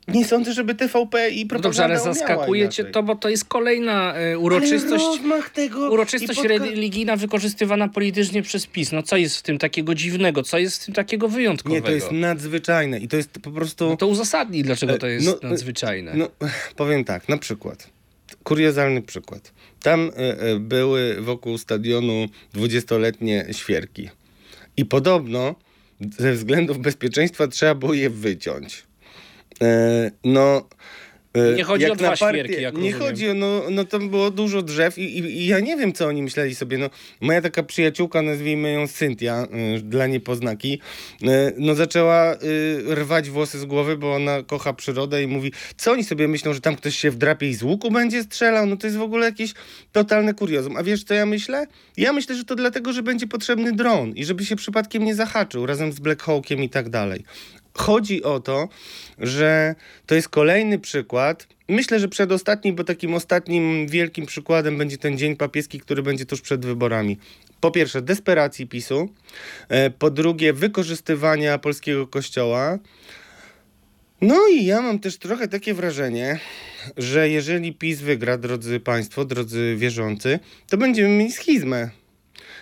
[0.08, 3.45] nie sądzę, żeby TVP i No propaganda dobrze, ale zaskakuje cię to, bo to jest
[3.45, 5.06] kolejna e, uroczystość.
[5.89, 8.91] Uroczystość podka- religijna wykorzystywana politycznie przez PiS.
[8.91, 10.43] No co jest w tym takiego dziwnego?
[10.43, 11.76] Co jest w tym takiego wyjątkowego?
[11.76, 13.89] Nie, to jest nadzwyczajne i to jest po prostu...
[13.89, 16.14] No to uzasadnij, dlaczego E, to jest no, e, nadzwyczajne.
[16.16, 16.30] No,
[16.76, 17.89] powiem tak, na przykład.
[18.43, 19.54] Kuriozalny przykład.
[19.82, 24.10] Tam e, e, były wokół stadionu 20-letnie świerki.
[24.78, 25.56] I podobno
[26.20, 28.84] ze względów bezpieczeństwa trzeba było je wyciąć.
[29.62, 30.70] E, no,
[31.57, 32.99] Nie chodzi jak o dwa partię- świerki, jak Nie rozumiem.
[32.99, 36.23] chodzi no, no tam było dużo drzew i, i, i ja nie wiem, co oni
[36.23, 36.77] myśleli sobie.
[36.77, 36.89] No,
[37.21, 40.79] moja taka przyjaciółka, nazwijmy ją Cynthia, y, dla niepoznaki,
[41.23, 41.25] y,
[41.57, 46.03] no zaczęła y, rwać włosy z głowy, bo ona kocha przyrodę i mówi, co oni
[46.03, 48.65] sobie myślą, że tam ktoś się wdrapie i z łuku będzie strzelał?
[48.65, 49.53] No to jest w ogóle jakieś
[49.91, 50.77] totalne kuriozum.
[50.77, 51.67] A wiesz, co ja myślę?
[51.97, 55.65] Ja myślę, że to dlatego, że będzie potrzebny dron i żeby się przypadkiem nie zahaczył
[55.65, 57.23] razem z Black Hawkiem i tak dalej.
[57.78, 58.69] Chodzi o to,
[59.19, 59.75] że
[60.05, 61.47] to jest kolejny przykład.
[61.69, 66.41] Myślę, że przedostatni, bo takim ostatnim wielkim przykładem będzie ten dzień papieski, który będzie tuż
[66.41, 67.17] przed wyborami.
[67.61, 69.09] Po pierwsze, desperacji PiSu.
[69.69, 72.80] e, Po drugie, wykorzystywania polskiego kościoła.
[74.21, 76.39] No i ja mam też trochę takie wrażenie,
[76.97, 81.89] że jeżeli PiS wygra, drodzy Państwo, drodzy wierzący, to będziemy mieli schizmę.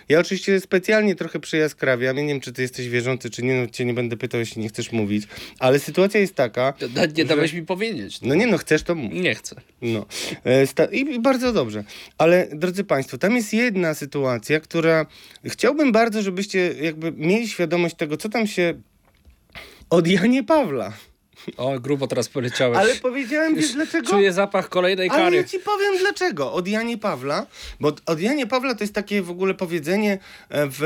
[0.08, 2.16] Ja oczywiście specjalnie trochę przyjaskrawiam.
[2.16, 4.62] Ja nie wiem, czy ty jesteś wierzący, czy nie, no cię nie będę pytał, jeśli
[4.62, 5.24] nie chcesz mówić.
[5.58, 6.74] Ale sytuacja jest taka...
[6.90, 8.20] Da- Nie dałeś mi powiedzieć.
[8.22, 9.12] No nie no, chcesz to mów.
[9.12, 9.56] Nie chcę.
[9.82, 10.06] No.
[10.44, 11.84] E, I bardzo dobrze.
[12.18, 15.06] Ale drodzy Państwo, tam jest jedna sytuacja, która
[15.44, 18.74] chciałbym bardzo, żebyście jakby mieli świadomość tego, co tam się
[19.90, 20.92] od Janie Pawla.
[21.56, 22.78] O, grubo teraz poleciałeś.
[22.78, 24.10] Ale powiedziałem, wiesz dlaczego?
[24.10, 25.36] Czuję zapach kolejnej Ale kary.
[25.36, 26.52] ja ci powiem dlaczego.
[26.52, 27.46] Od Janie Pawla,
[27.80, 30.18] bo od Janie Pawla to jest takie w ogóle powiedzenie
[30.48, 30.82] e, w...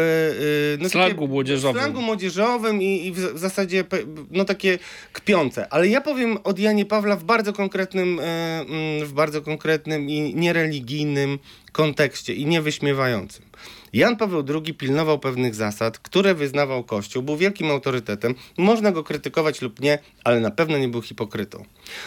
[0.79, 1.77] e, No Slangu takie, młodzieżowym.
[1.77, 3.85] W slangu młodzieżowym i, i w, zasadzie
[4.31, 4.79] no takie
[5.13, 5.73] kpiące.
[5.73, 8.25] Ale ja powiem od Janie Pawla w bardzo konkretnym, e,
[8.61, 11.39] mm, w bardzo konkretnym i niereligijnym
[11.73, 13.45] kontekście i niewyśmiewającym.
[13.93, 18.35] Jan Paweł II pilnował pewnych zasad, które wyznawał Kościół, był wielkim autorytetem.
[18.59, 21.65] Można go krytykować lub nie, ale na pewno nie był hipokrytą.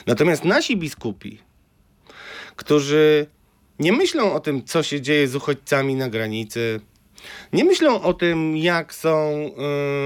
[0.07, 1.37] Natomiast nasi biskupi,
[2.55, 3.27] którzy
[3.79, 6.79] nie myślą o tym, co się dzieje z uchodźcami na granicy,
[7.53, 9.31] nie myślą o tym, jak są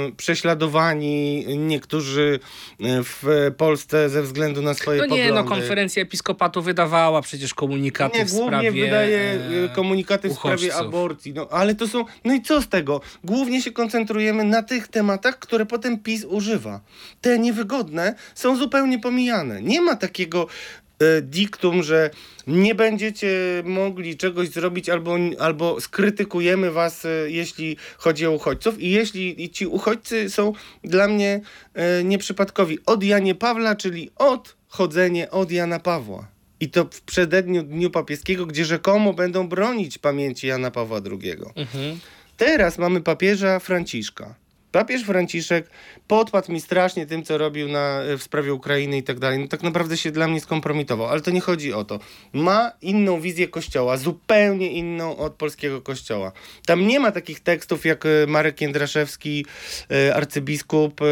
[0.09, 2.39] y, prześladowani niektórzy
[2.81, 5.33] y, w Polsce ze względu na swoje No nie, poglądy.
[5.33, 10.33] no konferencja episkopatu wydawała przecież komunikaty Nie, w głównie sprawie wydaje e, y, komunikaty w
[10.33, 10.87] sprawie uchodźców.
[10.87, 11.33] aborcji.
[11.33, 12.05] No, ale to są.
[12.25, 13.01] No i co z tego?
[13.23, 16.81] Głównie się koncentrujemy na tych tematach, które potem PiS używa.
[17.21, 19.61] Te niewygodne są zupełnie pomijane.
[19.61, 20.86] Nie ma takiego e,
[21.21, 22.09] diktum, że
[22.47, 23.29] nie będziecie
[23.65, 28.79] mogli czegoś zrobić albo, albo skrytykujemy was, e, jeśli chodzi o uchodźców.
[28.79, 31.41] I jeśli i ci uchodźcy są dla mnie
[31.73, 32.79] e, nieprzypadkowi.
[32.85, 36.27] Od Janie Pawla, czyli odchodzenie od Jana Pawła.
[36.59, 41.31] I to w przededniu Dniu Papieskiego, gdzie rzekomo będą bronić pamięci Jana Pawła II.
[41.55, 41.99] Mhm.
[42.37, 44.35] Teraz mamy papieża Franciszka.
[44.71, 45.69] Papież Franciszek
[46.07, 49.39] podpadł mi strasznie tym, co robił na, w sprawie Ukrainy i tak dalej.
[49.39, 51.99] No tak naprawdę się dla mnie skompromitował, ale to nie chodzi o to.
[52.33, 56.31] Ma inną wizję kościoła, zupełnie inną od polskiego kościoła.
[56.65, 59.45] Tam nie ma takich tekstów jak e, Marek Jędraszewski,
[59.91, 61.05] e, arcybiskup, e,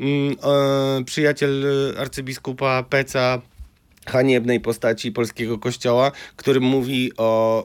[0.00, 0.36] mm,
[1.00, 3.42] e, przyjaciel e, arcybiskupa Peca,
[4.06, 7.64] haniebnej postaci polskiego kościoła, który mówi o,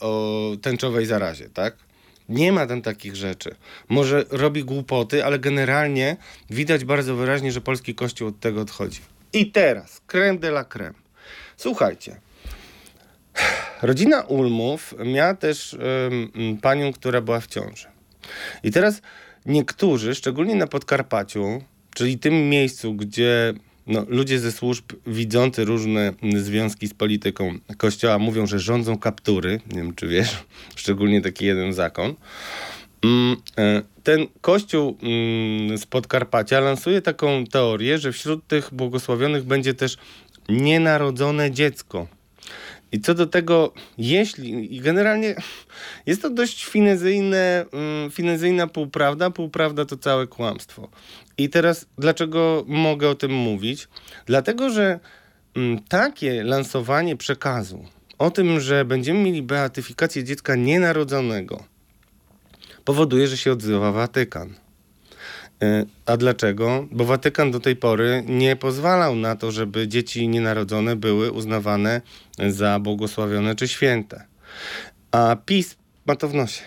[0.00, 1.76] o tęczowej zarazie, tak?
[2.28, 3.54] Nie ma tam takich rzeczy.
[3.88, 6.16] Może robi głupoty, ale generalnie
[6.50, 9.00] widać bardzo wyraźnie, że polski kościół od tego odchodzi.
[9.32, 10.94] I teraz, creme de la creme.
[11.56, 12.20] Słuchajcie.
[13.82, 15.76] Rodzina Ulmów miała też
[16.36, 17.86] ym, panią, która była w ciąży.
[18.62, 19.02] I teraz
[19.46, 21.62] niektórzy, szczególnie na Podkarpaciu,
[21.94, 23.54] czyli tym miejscu, gdzie
[23.86, 29.76] no, ludzie ze służb widzący różne związki z polityką kościoła mówią, że rządzą kaptury, nie
[29.82, 30.36] wiem czy wiesz,
[30.76, 32.14] szczególnie taki jeden zakon.
[33.04, 39.74] Mm, e, Ten kościół mm, z Podkarpacia lansuje taką teorię, że wśród tych błogosławionych będzie
[39.74, 39.96] też
[40.48, 42.06] nienarodzone dziecko.
[42.94, 45.34] I co do tego, jeśli, i generalnie
[46.06, 50.88] jest to dość finezyjne, mm, finezyjna półprawda, półprawda to całe kłamstwo.
[51.38, 53.88] I teraz dlaczego mogę o tym mówić?
[54.26, 55.00] Dlatego, że
[55.54, 57.84] mm, takie lansowanie przekazu
[58.18, 61.64] o tym, że będziemy mieli beatyfikację dziecka nienarodzonego,
[62.84, 64.54] powoduje, że się odzywa Watykan.
[65.62, 66.88] E, A dlaczego?
[66.90, 72.00] Bo Watykan do tej pory nie pozwalał na to, żeby dzieci nienarodzone były uznawane
[72.48, 74.24] za błogosławione czy święte.
[75.10, 75.76] A PiS
[76.06, 76.62] ma to w nosie.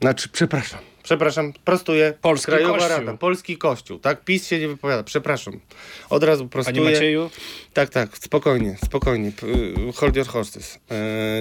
[0.00, 0.91] Znaczy, przepraszam.
[1.02, 2.14] Przepraszam, prostuję.
[2.20, 2.88] Polski Krajowa Kościół.
[2.88, 4.24] Rada, Polski Kościół, tak?
[4.24, 5.02] PiS się nie wypowiada.
[5.02, 5.60] Przepraszam.
[6.10, 6.82] Od razu prostuję.
[6.82, 7.30] Panie Macieju,
[7.72, 9.28] Tak, tak, spokojnie, spokojnie.
[9.88, 10.78] Y, Hold your horses.
[10.90, 10.96] Yy,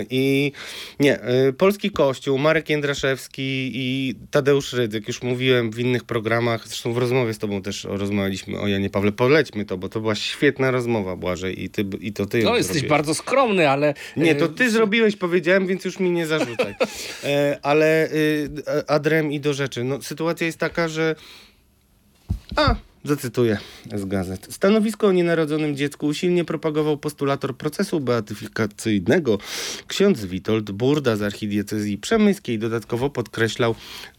[0.10, 0.52] I
[1.00, 6.94] nie, yy, polski kościół, Marek Jędraszewski i Tadeusz Rydzyk, już mówiłem w innych programach, zresztą
[6.94, 9.12] w rozmowie z tobą też rozmawialiśmy o Janie Pawle.
[9.12, 12.74] Polećmy to, bo to była świetna rozmowa, Błażej, i, ty, i to ty no jesteś
[12.74, 12.90] zrobiłeś.
[12.90, 13.94] bardzo skromny, ale...
[14.18, 16.76] Nie, to e, ty zrobiłeś, powiedziałem, więc już mi nie zarzucaj.
[17.24, 18.50] E, ale y,
[18.88, 19.84] adrem i do rzeczy.
[19.84, 21.16] No, sytuacja jest taka, że.
[22.56, 23.58] A, Zacytuję
[23.96, 24.48] z gazet.
[24.50, 29.38] Stanowisko o nienarodzonym dziecku usilnie propagował postulator procesu beatyfikacyjnego
[29.88, 32.60] ksiądz Witold Burda z archidiecezji przemyskiej.
[32.60, 33.76] Dodatkowo podkreślał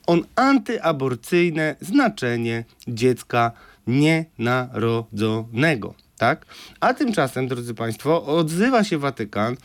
[0.07, 3.53] on antyaborcyjne znaczenie dziecka
[3.87, 5.95] nienarodzonego.
[6.19, 6.47] Tak?
[6.81, 9.57] A tymczasem, drodzy Państwo, odzywa się Watykan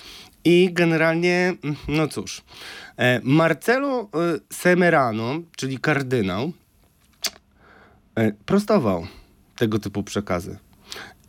[0.45, 1.53] i generalnie,
[1.88, 2.41] no cóż,
[3.23, 4.07] Marcelo e,
[4.53, 6.51] Semerano, czyli kardynał,
[8.15, 9.07] e, prostował
[9.55, 10.57] tego typu przekazy.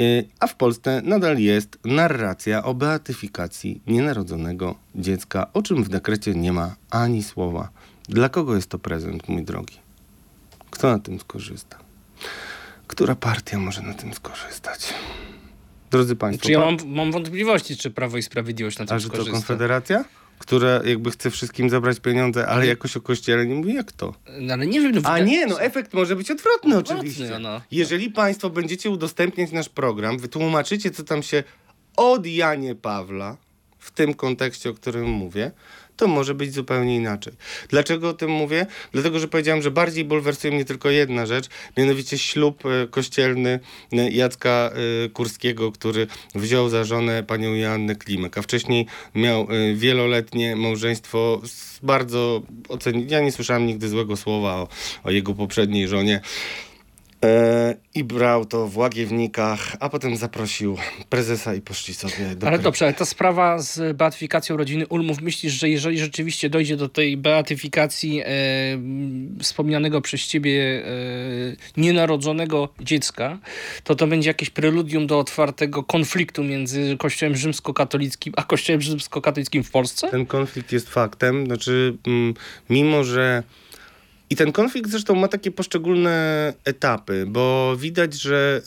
[0.03, 0.05] E,
[0.41, 6.53] A w Polsce nadal jest narracja o beatyfikacji nienarodzonego dziecka, o czym w dekrecie nie
[6.53, 7.69] ma ani słowa.
[8.09, 9.77] Dla kogo jest to prezent, mój drogi?
[10.71, 11.79] Kto na tym skorzysta?
[12.87, 14.95] Która partia może na tym skorzystać?
[15.91, 19.09] Drodzy Państwo, Czy ja mam, mam wątpliwości, czy Prawo i Sprawiedliwość na tym a że
[19.09, 19.33] to skorzysta.
[19.33, 20.05] Konfederacja?
[20.39, 24.15] Która jakby chce wszystkim zabrać pieniądze, ale jakoś o kościele nie mówi, jak to?
[24.41, 24.93] No, ale nie wiem.
[24.95, 27.39] No, A nie, no efekt może być odwrotny Odwrotny, oczywiście.
[27.39, 27.61] no.
[27.71, 31.45] Jeżeli państwo będziecie udostępniać nasz program, wytłumaczycie, co tam się
[31.97, 33.37] od Janie Pawla,
[33.79, 35.51] w tym kontekście, o którym mówię,
[35.99, 37.33] to może być zupełnie inaczej.
[37.69, 38.67] Dlaczego o tym mówię?
[38.93, 43.61] Dlatego, że powiedziałem, że bardziej bulwersuje mnie tylko jedna rzecz, mianowicie ślub e, kościelny
[43.93, 44.71] e, Jacka
[45.05, 51.79] e, Kurskiego, który wziął za żonę panią Joannę Klimek, a wcześniej miał wieloletnie małżeństwo z
[51.83, 53.07] bardzo oceni...
[53.09, 54.69] Ja nie słyszałem nigdy złego słowa o,
[55.05, 56.21] o jego poprzedniej żonie.
[57.25, 60.77] E, I brał to w Łagiewnikach, a potem zaprosił
[61.09, 65.53] prezesa i poszli sobie do Ale dobrze, ale ta sprawa z beatyfikacją rodziny Ulmów, myślisz,
[65.53, 68.27] że jeżeli rzeczywiście dojdzie do tej beatyfikacji e,
[69.43, 73.39] wspomnianego przez ciebie e, nienarodzonego dziecka,
[73.85, 79.71] to to będzie jakieś preludium do otwartego konfliktu między Kościołem rzymskokatolickim a Kościołem rzymskokatolickim w
[79.71, 80.09] Polsce?
[80.09, 82.35] Ten konflikt jest faktem, znaczy mm,
[82.71, 83.43] mimo, że
[84.31, 88.63] i ten konflikt zresztą ma takie poszczególne etapy, bo widać, że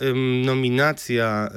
[0.46, 1.50] nominacja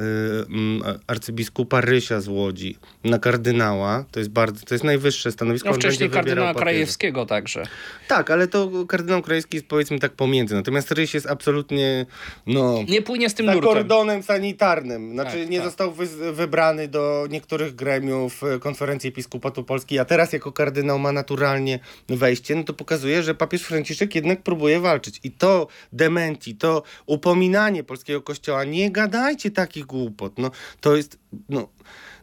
[0.90, 5.68] y, arcybiskupa Rysia z Łodzi na kardynała, to jest bardzo, to jest najwyższe stanowisko.
[5.68, 6.54] No wcześniej kardynała.
[6.54, 7.62] Krajewskiego także.
[8.08, 12.06] Tak, ale to kardynał Krajewski jest powiedzmy tak pomiędzy, natomiast Ryś jest absolutnie,
[12.46, 12.82] no...
[12.88, 13.62] Nie płynie z tym nurtem.
[13.62, 15.12] kordonem sanitarnym.
[15.12, 15.66] Znaczy Tak, nie tak.
[15.66, 21.12] został wy- wybrany do niektórych gremiów e, konferencji Episkopatu Polski, a teraz jako kardynał ma
[21.12, 21.78] naturalnie
[22.08, 25.20] wejście, no to pokazuje, że papież Franciszek jednak próbuje walczyć.
[25.24, 30.38] I to dementi, to upominanie polskiego kościoła, nie gadajcie takich głupot.
[30.38, 30.50] No
[30.80, 31.68] to jest, no,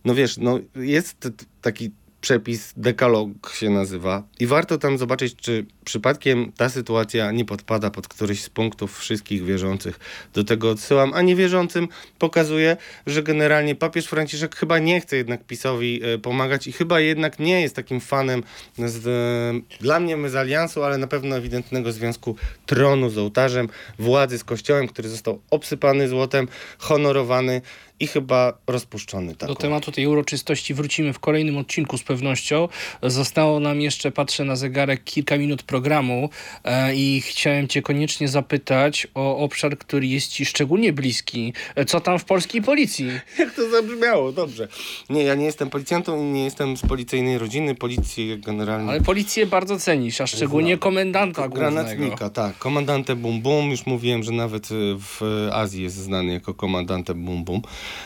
[0.06, 1.32] no wiesz, no jest
[1.62, 1.92] taki
[2.22, 8.08] przepis, dekalog się nazywa i warto tam zobaczyć, czy przypadkiem ta sytuacja nie podpada pod
[8.08, 10.00] któryś z punktów wszystkich wierzących.
[10.34, 11.88] Do tego odsyłam, a niewierzącym
[12.20, 12.78] pokazuje,
[13.08, 17.62] że generalnie papież Franciszek chyba nie chce jednak PiSowi e, pomagać i chyba jednak nie
[17.62, 18.44] jest takim fanem
[18.78, 22.36] z, e, dla mnie mezaliansu, ale na pewno ewidentnego związku
[22.66, 26.48] tronu z ołtarzem, władzy z kościołem, który został obsypany złotem,
[26.78, 27.62] honorowany
[28.02, 29.36] i chyba rozpuszczony.
[29.36, 29.54] Taką.
[29.54, 32.68] Do tematu tej uroczystości wrócimy w kolejnym odcinku z pewnością.
[33.04, 36.30] Zostało nam jeszcze, patrzę na zegarek, kilka minut programu
[36.64, 41.54] e, i chciałem cię koniecznie zapytać o obszar, który jest ci szczególnie bliski.
[41.76, 43.08] E, Co tam w polskiej policji?
[43.40, 44.68] Jak to zabrzmiało, dobrze.
[45.10, 47.76] Nie, ja nie jestem policjantą i nie jestem z policyjnej rodziny.
[47.76, 48.90] Policję generalnie...
[48.90, 51.72] Ale policję bardzo cenisz, a szczególnie komendanta głównego.
[51.72, 52.58] Granatnika, tak.
[52.58, 53.72] Komandante Bum Bum.
[53.72, 55.22] Już mówiłem, że nawet y, w
[55.54, 57.62] Azji jest znany jako komandante Bum Bum.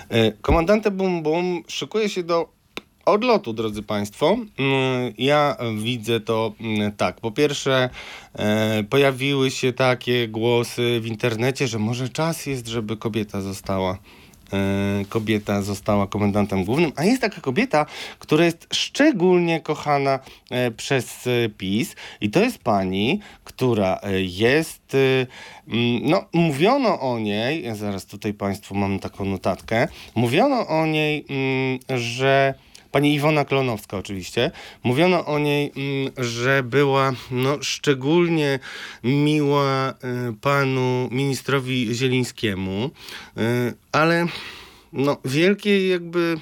[0.10, 2.56] E, Komandante Bum Bum szykuje się do
[3.06, 4.38] odlotu, drodzy Państwo.
[4.58, 7.16] Mm, Ja widzę to mm, tak.
[7.22, 7.90] Po pierwsze,
[8.34, 13.98] e, pojawiły się takie głosy w internecie, że może czas jest, żeby kobieta została
[14.54, 17.86] e, kobieta została komendantem głównym, a jest taka kobieta,
[18.20, 20.20] która jest szczególnie kochana
[20.78, 23.20] przez PiS i to jest pani,
[23.56, 25.28] która e, jest, e,
[25.68, 31.26] mm, no mówiono o niej, ja zaraz tutaj Państwu mam taką notatkę, mówiono o niej,
[31.30, 32.54] mm, że
[32.92, 34.52] Pani Iwona Klonowska oczywiście.
[34.84, 38.60] Mówiono o niej, mm, że była no, szczególnie
[39.04, 42.90] miła y, panu ministrowi Zielińskiemu,
[43.38, 44.26] y, ale
[44.94, 46.38] no, wielkiej jakby...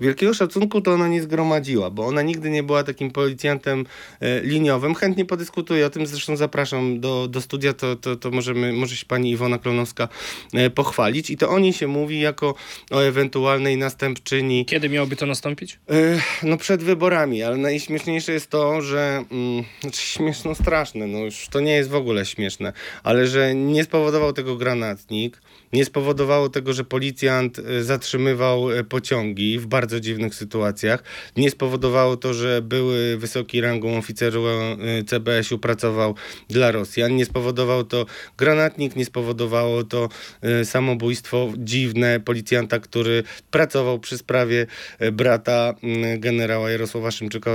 [0.00, 3.86] Wielkiego szacunku to ona nie zgromadziła, bo ona nigdy nie była takim policjantem
[4.20, 4.94] e, liniowym.
[4.94, 9.06] Chętnie podyskutuję o tym, zresztą zapraszam do, do studia, to, to, to możemy, może się
[9.06, 10.08] pani Iwona Klonowska
[10.54, 11.30] e, pochwalić.
[11.30, 12.54] I to o niej się mówi jako
[12.90, 15.78] o ewentualnej następczyni Kiedy miałoby to nastąpić?
[15.88, 21.48] Ech, No przed wyborami, ale najśmieszniejsze jest to, że mm, znaczy śmieszno straszne, no już
[21.50, 22.72] to nie jest w ogóle śmieszne,
[23.02, 25.42] ale że nie spowodował tego granatnik,
[25.72, 31.04] nie spowodowało tego, że policjant y, zatrzymywał y, pociągi w bardzo dziwnych sytuacjach.
[31.36, 36.14] Nie spowodowało to, że były wysoki rangą oficer e, CBS-u pracował
[36.48, 37.16] dla Rosjan.
[37.16, 38.06] Nie spowodował to
[38.38, 40.08] granatnik, nie spowodowało to
[40.42, 44.66] e, samobójstwo dziwne policjanta, który pracował przy sprawie
[44.98, 47.50] e, brata mm, generała Jarosława Szymczyka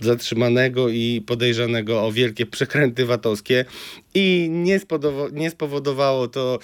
[0.00, 3.64] zatrzymanego i podejrzanego o wielkie przekręty VAT-owskie
[4.14, 4.80] i nie,
[5.32, 6.58] nie spowodowało to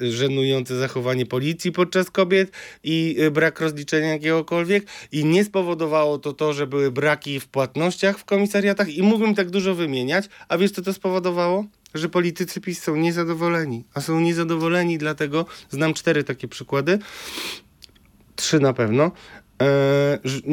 [0.00, 2.52] żenujące zachowanie policji podczas kobiet
[2.84, 4.86] i brak rozliczenia jakiegokolwiek.
[5.12, 8.88] I nie spowodowało to to, że były braki w płatnościach w komisariatach.
[8.88, 11.64] I mógłbym tak dużo wymieniać, a wiesz co to spowodowało?
[11.94, 16.98] Że politycy PiS są niezadowoleni, a są niezadowoleni dlatego, znam cztery takie przykłady,
[18.36, 19.10] trzy na pewno,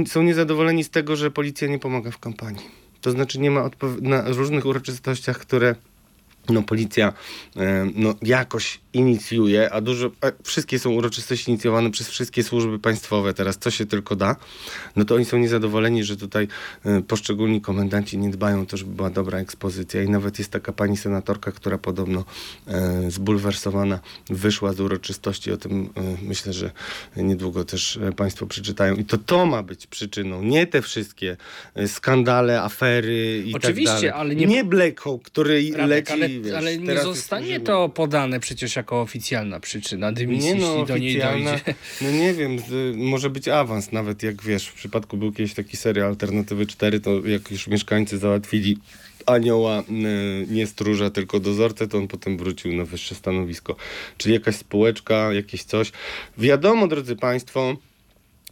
[0.08, 2.66] są niezadowoleni z tego, że policja nie pomaga w kampanii.
[3.02, 3.70] To znaczy nie ma
[4.02, 5.76] na różnych uroczystościach, które
[6.50, 7.14] no policja
[7.56, 13.34] e, no, jakoś inicjuje, a dużo, a wszystkie są uroczystości inicjowane przez wszystkie służby państwowe
[13.34, 14.36] teraz, co się tylko da,
[14.96, 16.48] no to oni są niezadowoleni, że tutaj
[16.86, 20.04] y, poszczególni komendanci nie dbają to, żeby była dobra ekspozycja.
[20.04, 22.26] I nawet jest taka pani senatorka, która podobno
[23.08, 25.88] y, zbulwersowana wyszła z uroczystości, o tym y,
[26.22, 26.72] myślę, że
[27.18, 28.96] niedługo też państwo przeczytają.
[28.96, 31.38] I to to ma być przyczyną, nie te wszystkie
[31.88, 34.12] skandale, afery i Oczywiście, tak dalej.
[34.12, 34.46] ale nie...
[34.46, 39.02] Nie Black Hawk, który Radek, leci, ale, wiesz, ale nie zostanie to podane przecież jako
[39.02, 41.60] oficjalna przyczyna dymisji, nie no, jeśli do niej dojdzie.
[42.02, 42.58] No nie wiem,
[42.96, 47.28] może być awans, nawet jak wiesz, w przypadku był kiedyś taki serial Alternatywy 4, to
[47.28, 48.78] jak już mieszkańcy załatwili
[49.26, 49.84] anioła, y,
[50.50, 53.76] nie stróża, tylko dozorcę, to on potem wrócił na wyższe stanowisko.
[54.18, 55.92] Czyli jakaś spółeczka, jakieś coś.
[56.38, 57.78] Wiadomo, drodzy Państwo,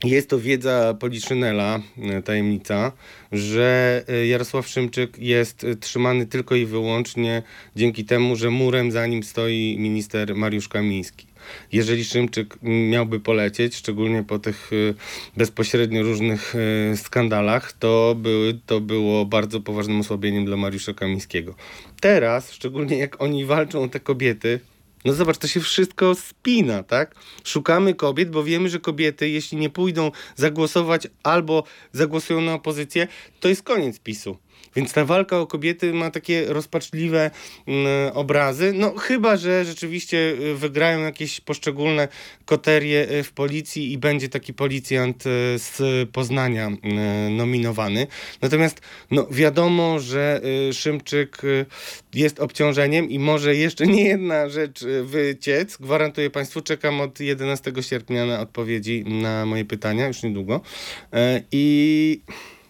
[0.04, 2.92] jest to wiedza Poliszynela, e, tajemnica,
[3.32, 7.44] że e, Jarosław Szymczyk jest e, trzymany tylko i wyłącznie
[7.76, 11.26] dzięki temu, że murem za nim stoi minister Mariusz Kamiński.
[11.72, 14.72] Jeżeli Szymczyk miałby polecieć, szczególnie po tych
[15.38, 16.54] bezpośrednio różnych
[16.96, 21.56] skandalach, to, były, to było bardzo poważnym osłabieniem dla Mariusza Kamińskiego.
[22.02, 24.60] Teraz, szczególnie jak oni walczą o te kobiety,
[25.06, 27.16] no zobacz, to się wszystko spina, tak?
[27.44, 33.08] Szukamy kobiet, bo wiemy, że kobiety, jeśli nie pójdą zagłosować albo zagłosują na opozycję,
[33.40, 34.38] to jest koniec PiSu.
[34.76, 37.32] Więc ta walka o kobiety ma takie rozpaczliwe
[37.68, 38.74] mm, obrazy.
[38.76, 42.08] No chyba, że rzeczywiście y, wygrają jakieś poszczególne
[42.46, 45.82] koterie y, w policji i będzie taki policjant y, z
[46.12, 46.72] Poznania
[47.30, 48.08] nominowany.
[48.42, 48.82] Natomiast
[49.12, 50.42] no, wiadomo, że
[50.74, 51.42] Szymczyk
[52.14, 55.78] jest obciążeniem i może jeszcze nie jedna rzecz wyciec.
[55.78, 60.62] Gwarantuję Państwu, czekam od 11 sierpnia na odpowiedzi na moje pytania, już niedługo.
[61.14, 62.22] E, I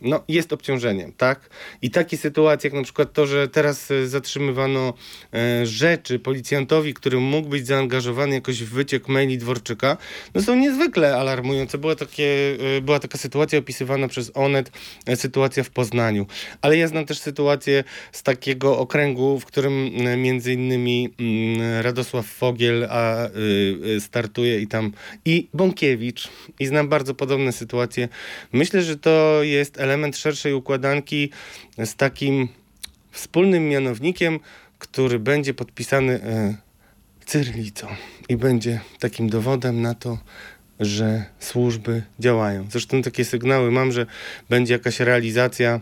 [0.02, 1.50] no, jest obciążeniem, tak?
[1.82, 4.94] I takie sytuacje, jak na przykład to, że teraz e, zatrzymywano
[5.34, 9.98] e, rzeczy policjantowi, który mógł być zaangażowany jakoś w wyciek maili Dworczyka,
[10.36, 11.78] no są niezwykle alarmujące.
[11.78, 14.72] Była, takie, e, była taka sytuacja opisywana przez Onet,
[15.16, 16.26] sytuacja w Poznaniu.
[16.62, 22.88] Ale ja znam też sytuację z takiego okręgu, w którym między innymi mm, Radosław Fogiel
[22.90, 23.30] a,
[24.00, 24.92] startuje i tam
[25.26, 26.30] i Bąkiewicz.
[26.60, 28.10] I znam bardzo podobne sytuacje.
[28.54, 31.30] Myślę, że to jest element element szerszej układanki
[31.78, 32.48] z takim
[33.12, 34.40] wspólnym mianownikiem,
[34.80, 36.56] który będzie podpisany e,
[37.26, 37.88] cyrylicą
[38.30, 40.18] i będzie takim dowodem na to,
[40.80, 42.68] że służby działają.
[42.72, 44.06] Zresztą takie sygnały mam, że
[44.50, 45.80] będzie jakaś realizacja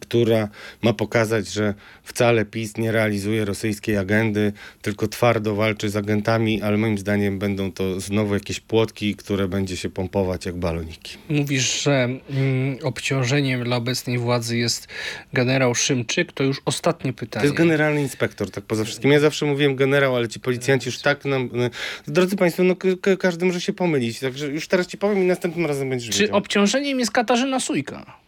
[0.00, 0.48] która
[0.82, 6.76] ma pokazać, że wcale PiS nie realizuje rosyjskiej agendy, tylko twardo walczy z agentami, ale
[6.76, 11.16] moim zdaniem będą to znowu jakieś płotki, które będzie się pompować jak baloniki.
[11.28, 14.88] Mówisz, że mm, obciążeniem dla obecnej władzy jest
[15.32, 17.40] generał Szymczyk, to już ostatnie pytanie.
[17.40, 19.12] To jest generalny inspektor, tak poza wszystkim.
[19.12, 21.48] Ja zawsze mówiłem generał, ale ci policjanci już tak nam...
[21.52, 21.70] No,
[22.06, 22.76] drodzy Państwo, no
[23.18, 26.36] każdy może się pomylić, także już teraz ci powiem i następnym razem będziesz Czy wiedział.
[26.36, 28.21] obciążeniem jest Katarzyna Sujka?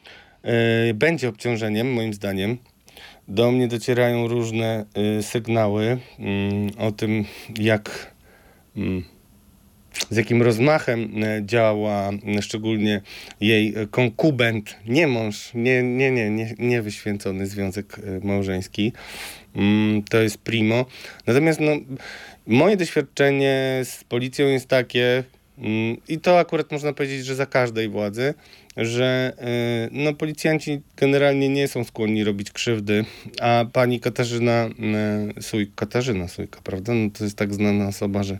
[0.45, 2.59] E, będzie obciążeniem, moim zdaniem.
[3.29, 7.25] Do mnie docierają różne e, sygnały mm, o tym,
[7.59, 8.15] jak
[8.77, 9.05] mm,
[10.11, 13.01] z jakim rozmachem e, działa szczególnie
[13.41, 18.93] jej konkubent, nie mąż, nie, nie, nie, nie, nie wyświęcony związek małżeński.
[19.57, 20.87] Mm, to jest primo.
[21.27, 21.73] Natomiast no,
[22.47, 25.25] moje doświadczenie z policją jest takie,
[26.09, 28.35] i to akurat można powiedzieć, że za każdej władzy,
[28.77, 29.33] że
[29.87, 33.05] y, no, policjanci generalnie nie są skłonni robić krzywdy,
[33.41, 34.69] a pani Katarzyna
[35.39, 36.95] y, Sujka, Katarzyna Sujka, prawda?
[36.95, 38.39] No, to jest tak znana osoba, że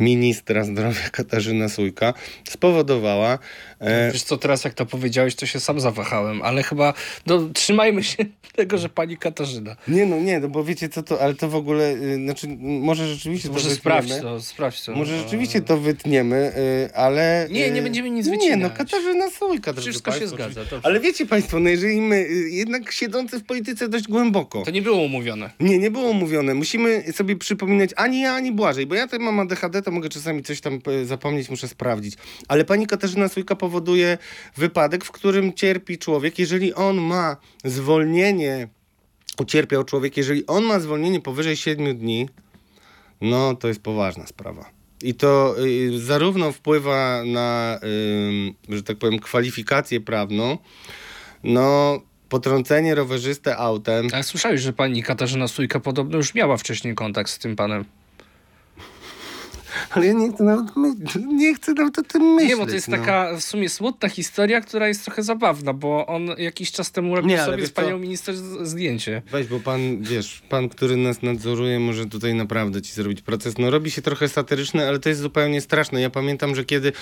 [0.00, 2.14] ministra zdrowia Katarzyna Sujka
[2.44, 3.38] spowodowała,
[3.73, 3.73] E,
[4.12, 6.94] Wiesz co, teraz jak to powiedziałeś, to się sam zawahałem, ale chyba
[7.26, 8.16] no, trzymajmy się
[8.56, 9.76] tego, że pani Katarzyna.
[9.88, 13.08] nie no, nie, no bo wiecie co to, ale to w ogóle, y, znaczy może
[13.08, 14.30] rzeczywiście Może to sprawdź wytniemy.
[14.30, 14.92] to, sprawdź to.
[14.92, 16.52] Może rzeczywiście to wytniemy,
[16.90, 17.48] y, ale...
[17.50, 18.72] Nie, nie y, będziemy nic Nie, no wycinać.
[18.72, 20.80] Katarzyna Sójka, drodzy Wszystko się państwo, zgadza, dobrze.
[20.82, 24.82] Ale wiecie państwo, no jeżeli my, y, jednak siedzący w polityce dość głęboko, To nie
[24.82, 25.50] było umówione.
[25.60, 26.54] Nie, nie było mówione.
[26.54, 30.42] Musimy sobie przypominać ani ja, ani Błażej, bo ja tutaj mam ADHD, to mogę czasami
[30.42, 32.14] coś tam e, zapomnieć, muszę sprawdzić.
[32.48, 34.18] Ale pani Katarzyna Sójka powoduje
[34.56, 38.68] wypadek, w którym cierpi człowiek, jeżeli on ma zwolnienie,
[39.40, 42.28] ucierpiał człowiek, jeżeli on ma zwolnienie powyżej 7 dni,
[43.20, 44.70] no to jest poważna sprawa.
[45.02, 47.80] I to y, zarówno wpływa na,
[48.70, 50.58] y, że tak powiem, kwalifikację prawną,
[51.44, 57.30] no potrącenie rowerzystę autem, Ale słyszałeś, że pani Katarzyna Sójka podobno już miała wcześniej kontakt
[57.30, 57.84] z tym panem.
[59.94, 60.94] Ale ja nie chcę nawet, my...
[61.26, 62.50] nie chcę nawet o tym myśleć.
[62.50, 62.96] Nie, bo to jest no.
[62.96, 67.30] taka w sumie smutna historia, która jest trochę zabawna, bo on jakiś czas temu robił
[67.30, 67.98] Nie, sobie z panią co?
[67.98, 69.22] minister zdjęcie.
[69.30, 73.58] Weź, bo pan, wiesz, pan, który nas nadzoruje, może tutaj naprawdę ci zrobić proces.
[73.58, 76.00] No robi się trochę satyryczny, ale to jest zupełnie straszne.
[76.00, 76.92] Ja pamiętam, że kiedy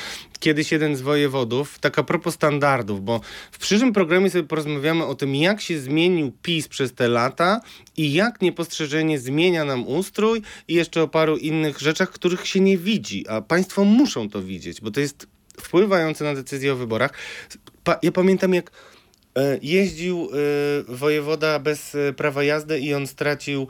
[0.40, 3.20] kiedyś jeden z wojewodów, tak a propos standardów, bo
[3.52, 7.60] w przyszłym programie sobie porozmawiamy o tym, jak się zmienił PiS przez te lata
[7.96, 12.78] i jak niepostrzeżenie zmienia nam ustrój i jeszcze o paru innych rzeczach, których się nie
[12.82, 15.26] widzi, a państwo muszą to widzieć, bo to jest
[15.60, 17.10] wpływające na decyzje o wyborach.
[17.84, 18.70] Pa- ja pamiętam, jak
[19.36, 20.28] E, Jeździł
[20.88, 23.68] e, wojewoda bez e, prawa jazdy i on stracił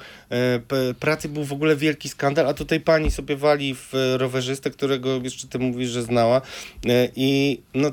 [1.00, 1.28] pracę.
[1.28, 5.58] Był w ogóle wielki skandal, a tutaj pani sobie wali w rowerzystę, którego jeszcze ty
[5.58, 6.40] mówisz, że znała
[7.16, 7.92] i no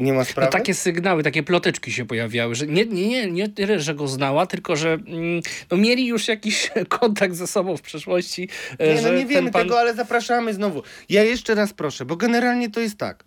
[0.00, 0.52] nie ma No, sprawy.
[0.52, 4.46] takie sygnały, takie ploteczki się pojawiały, że nie, nie, nie, nie tyle, że go znała,
[4.46, 6.70] tylko że mm, no, mieli już jakiś
[7.00, 8.48] kontakt ze sobą w przeszłości.
[8.78, 9.62] e, Nie, że no nie wiemy pan...
[9.62, 10.82] tego, ale zapraszamy znowu.
[11.08, 13.24] Ja jeszcze raz proszę, bo generalnie to jest tak.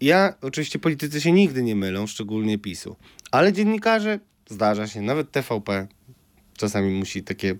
[0.00, 2.96] Ja, oczywiście politycy się nigdy nie mylą, szczególnie PiSu,
[3.30, 4.18] ale dziennikarze,
[4.48, 5.86] zdarza się, nawet TVP
[6.56, 7.54] czasami musi takie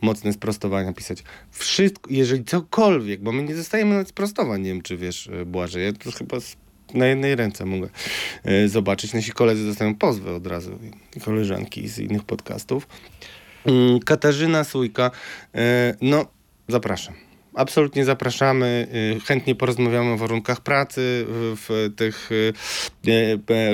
[0.00, 1.22] mocne sprostowania pisać.
[1.50, 5.84] Wszystko, jeżeli cokolwiek, bo my nie dostajemy nawet sprostowań, nie wiem czy wiesz, e, Błażej,
[5.84, 6.56] ja to chyba z,
[6.94, 7.88] na jednej ręce mogę
[8.44, 9.12] e, zobaczyć.
[9.14, 10.78] Nasi koledzy dostają pozwy od razu,
[11.24, 12.88] koleżanki z innych podcastów.
[13.64, 15.10] Mm, Katarzyna Sójka,
[15.54, 16.26] e, no
[16.68, 17.14] zapraszam.
[17.54, 18.88] Absolutnie zapraszamy.
[19.16, 22.30] y, Chętnie porozmawiamy o warunkach pracy w, tych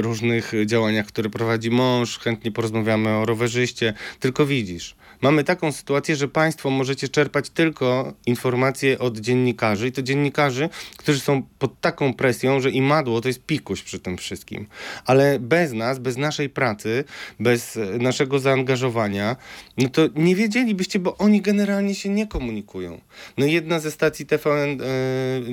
[0.01, 2.19] różnych działaniach, które prowadzi mąż.
[2.19, 3.95] Chętnie porozmawiamy o rowerzyście.
[4.21, 10.03] Tylko widzisz, mamy taką sytuację, że Państwo możecie czerpać tylko informacje od dziennikarzy i to
[10.03, 14.67] dziennikarzy, którzy są pod taką presją, że imadło to jest pikuś przy tym wszystkim.
[15.07, 17.05] Ale bez nas, bez naszej pracy,
[17.41, 19.37] bez e, naszego zaangażowania,
[19.79, 23.01] no to nie wiedzielibyście, bo oni generalnie się nie komunikują.
[23.39, 24.85] No jedna ze stacji TVN e,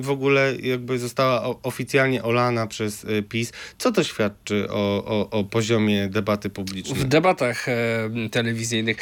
[0.02, 3.52] w ogóle jakby została oficjalnie olana przez e, PiS.
[3.78, 7.00] Co to świadczy o, o, o poziomie debaty publicznej?
[7.00, 7.66] w debatach
[8.32, 8.98] telewizyjnych.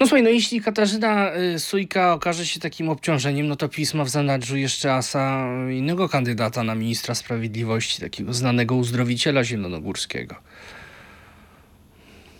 [0.00, 4.04] No słuchaj, no jeśli Katarzyna e, Sójka okaże się takim obciążeniem, no to PiS ma
[4.04, 10.34] w zanadrzu jeszcze asa innego kandydata na ministra sprawiedliwości, takiego znanego uzdrowiciela zielonogórskiego.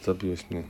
[0.05, 0.63] Zabiłeś mnie.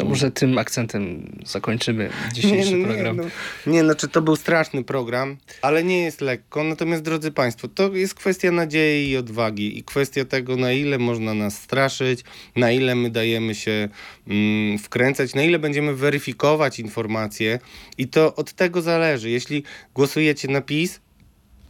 [0.00, 3.16] To może tym akcentem zakończymy dzisiejszy nie, program.
[3.16, 6.64] Nie, no, nie, znaczy to był straszny program, ale nie jest lekko.
[6.64, 11.34] Natomiast drodzy Państwo, to jest kwestia nadziei i odwagi i kwestia tego, na ile można
[11.34, 12.24] nas straszyć,
[12.56, 13.88] na ile my dajemy się
[14.28, 17.58] mm, wkręcać, na ile będziemy weryfikować informacje
[17.98, 19.30] i to od tego zależy.
[19.30, 21.00] Jeśli głosujecie na PiS,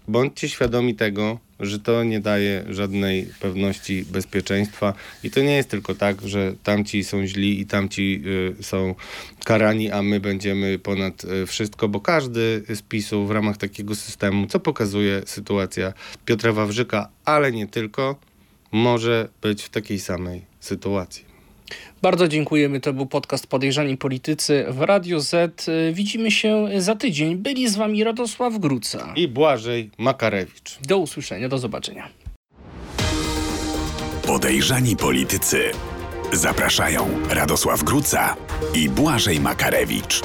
[0.08, 4.94] bądźcie świadomi tego, że to nie daje żadnej pewności bezpieczeństwa
[5.24, 8.22] i to nie jest tylko tak, że tamci są źli i tamci
[8.60, 8.94] y, są
[9.44, 14.46] karani, a my będziemy ponad y, wszystko, bo każdy z PiSu w ramach takiego systemu,
[14.46, 15.92] co pokazuje sytuacja
[16.24, 18.16] Piotra Wawrzyka, ale nie tylko,
[18.72, 21.29] może być w takiej samej sytuacji.
[22.02, 22.80] Bardzo dziękujemy.
[22.80, 25.66] To był podcast Podejrzani Politycy w Radio Z.
[25.92, 27.36] Widzimy się za tydzień.
[27.36, 29.12] Byli z wami Radosław Gruca.
[29.16, 30.78] I Błażej Makarewicz.
[30.82, 32.08] Do usłyszenia, do zobaczenia.
[34.26, 35.62] Podejrzani politycy.
[36.32, 38.36] Zapraszają Radosław Gruca
[38.74, 40.22] i Błażej Makarewicz.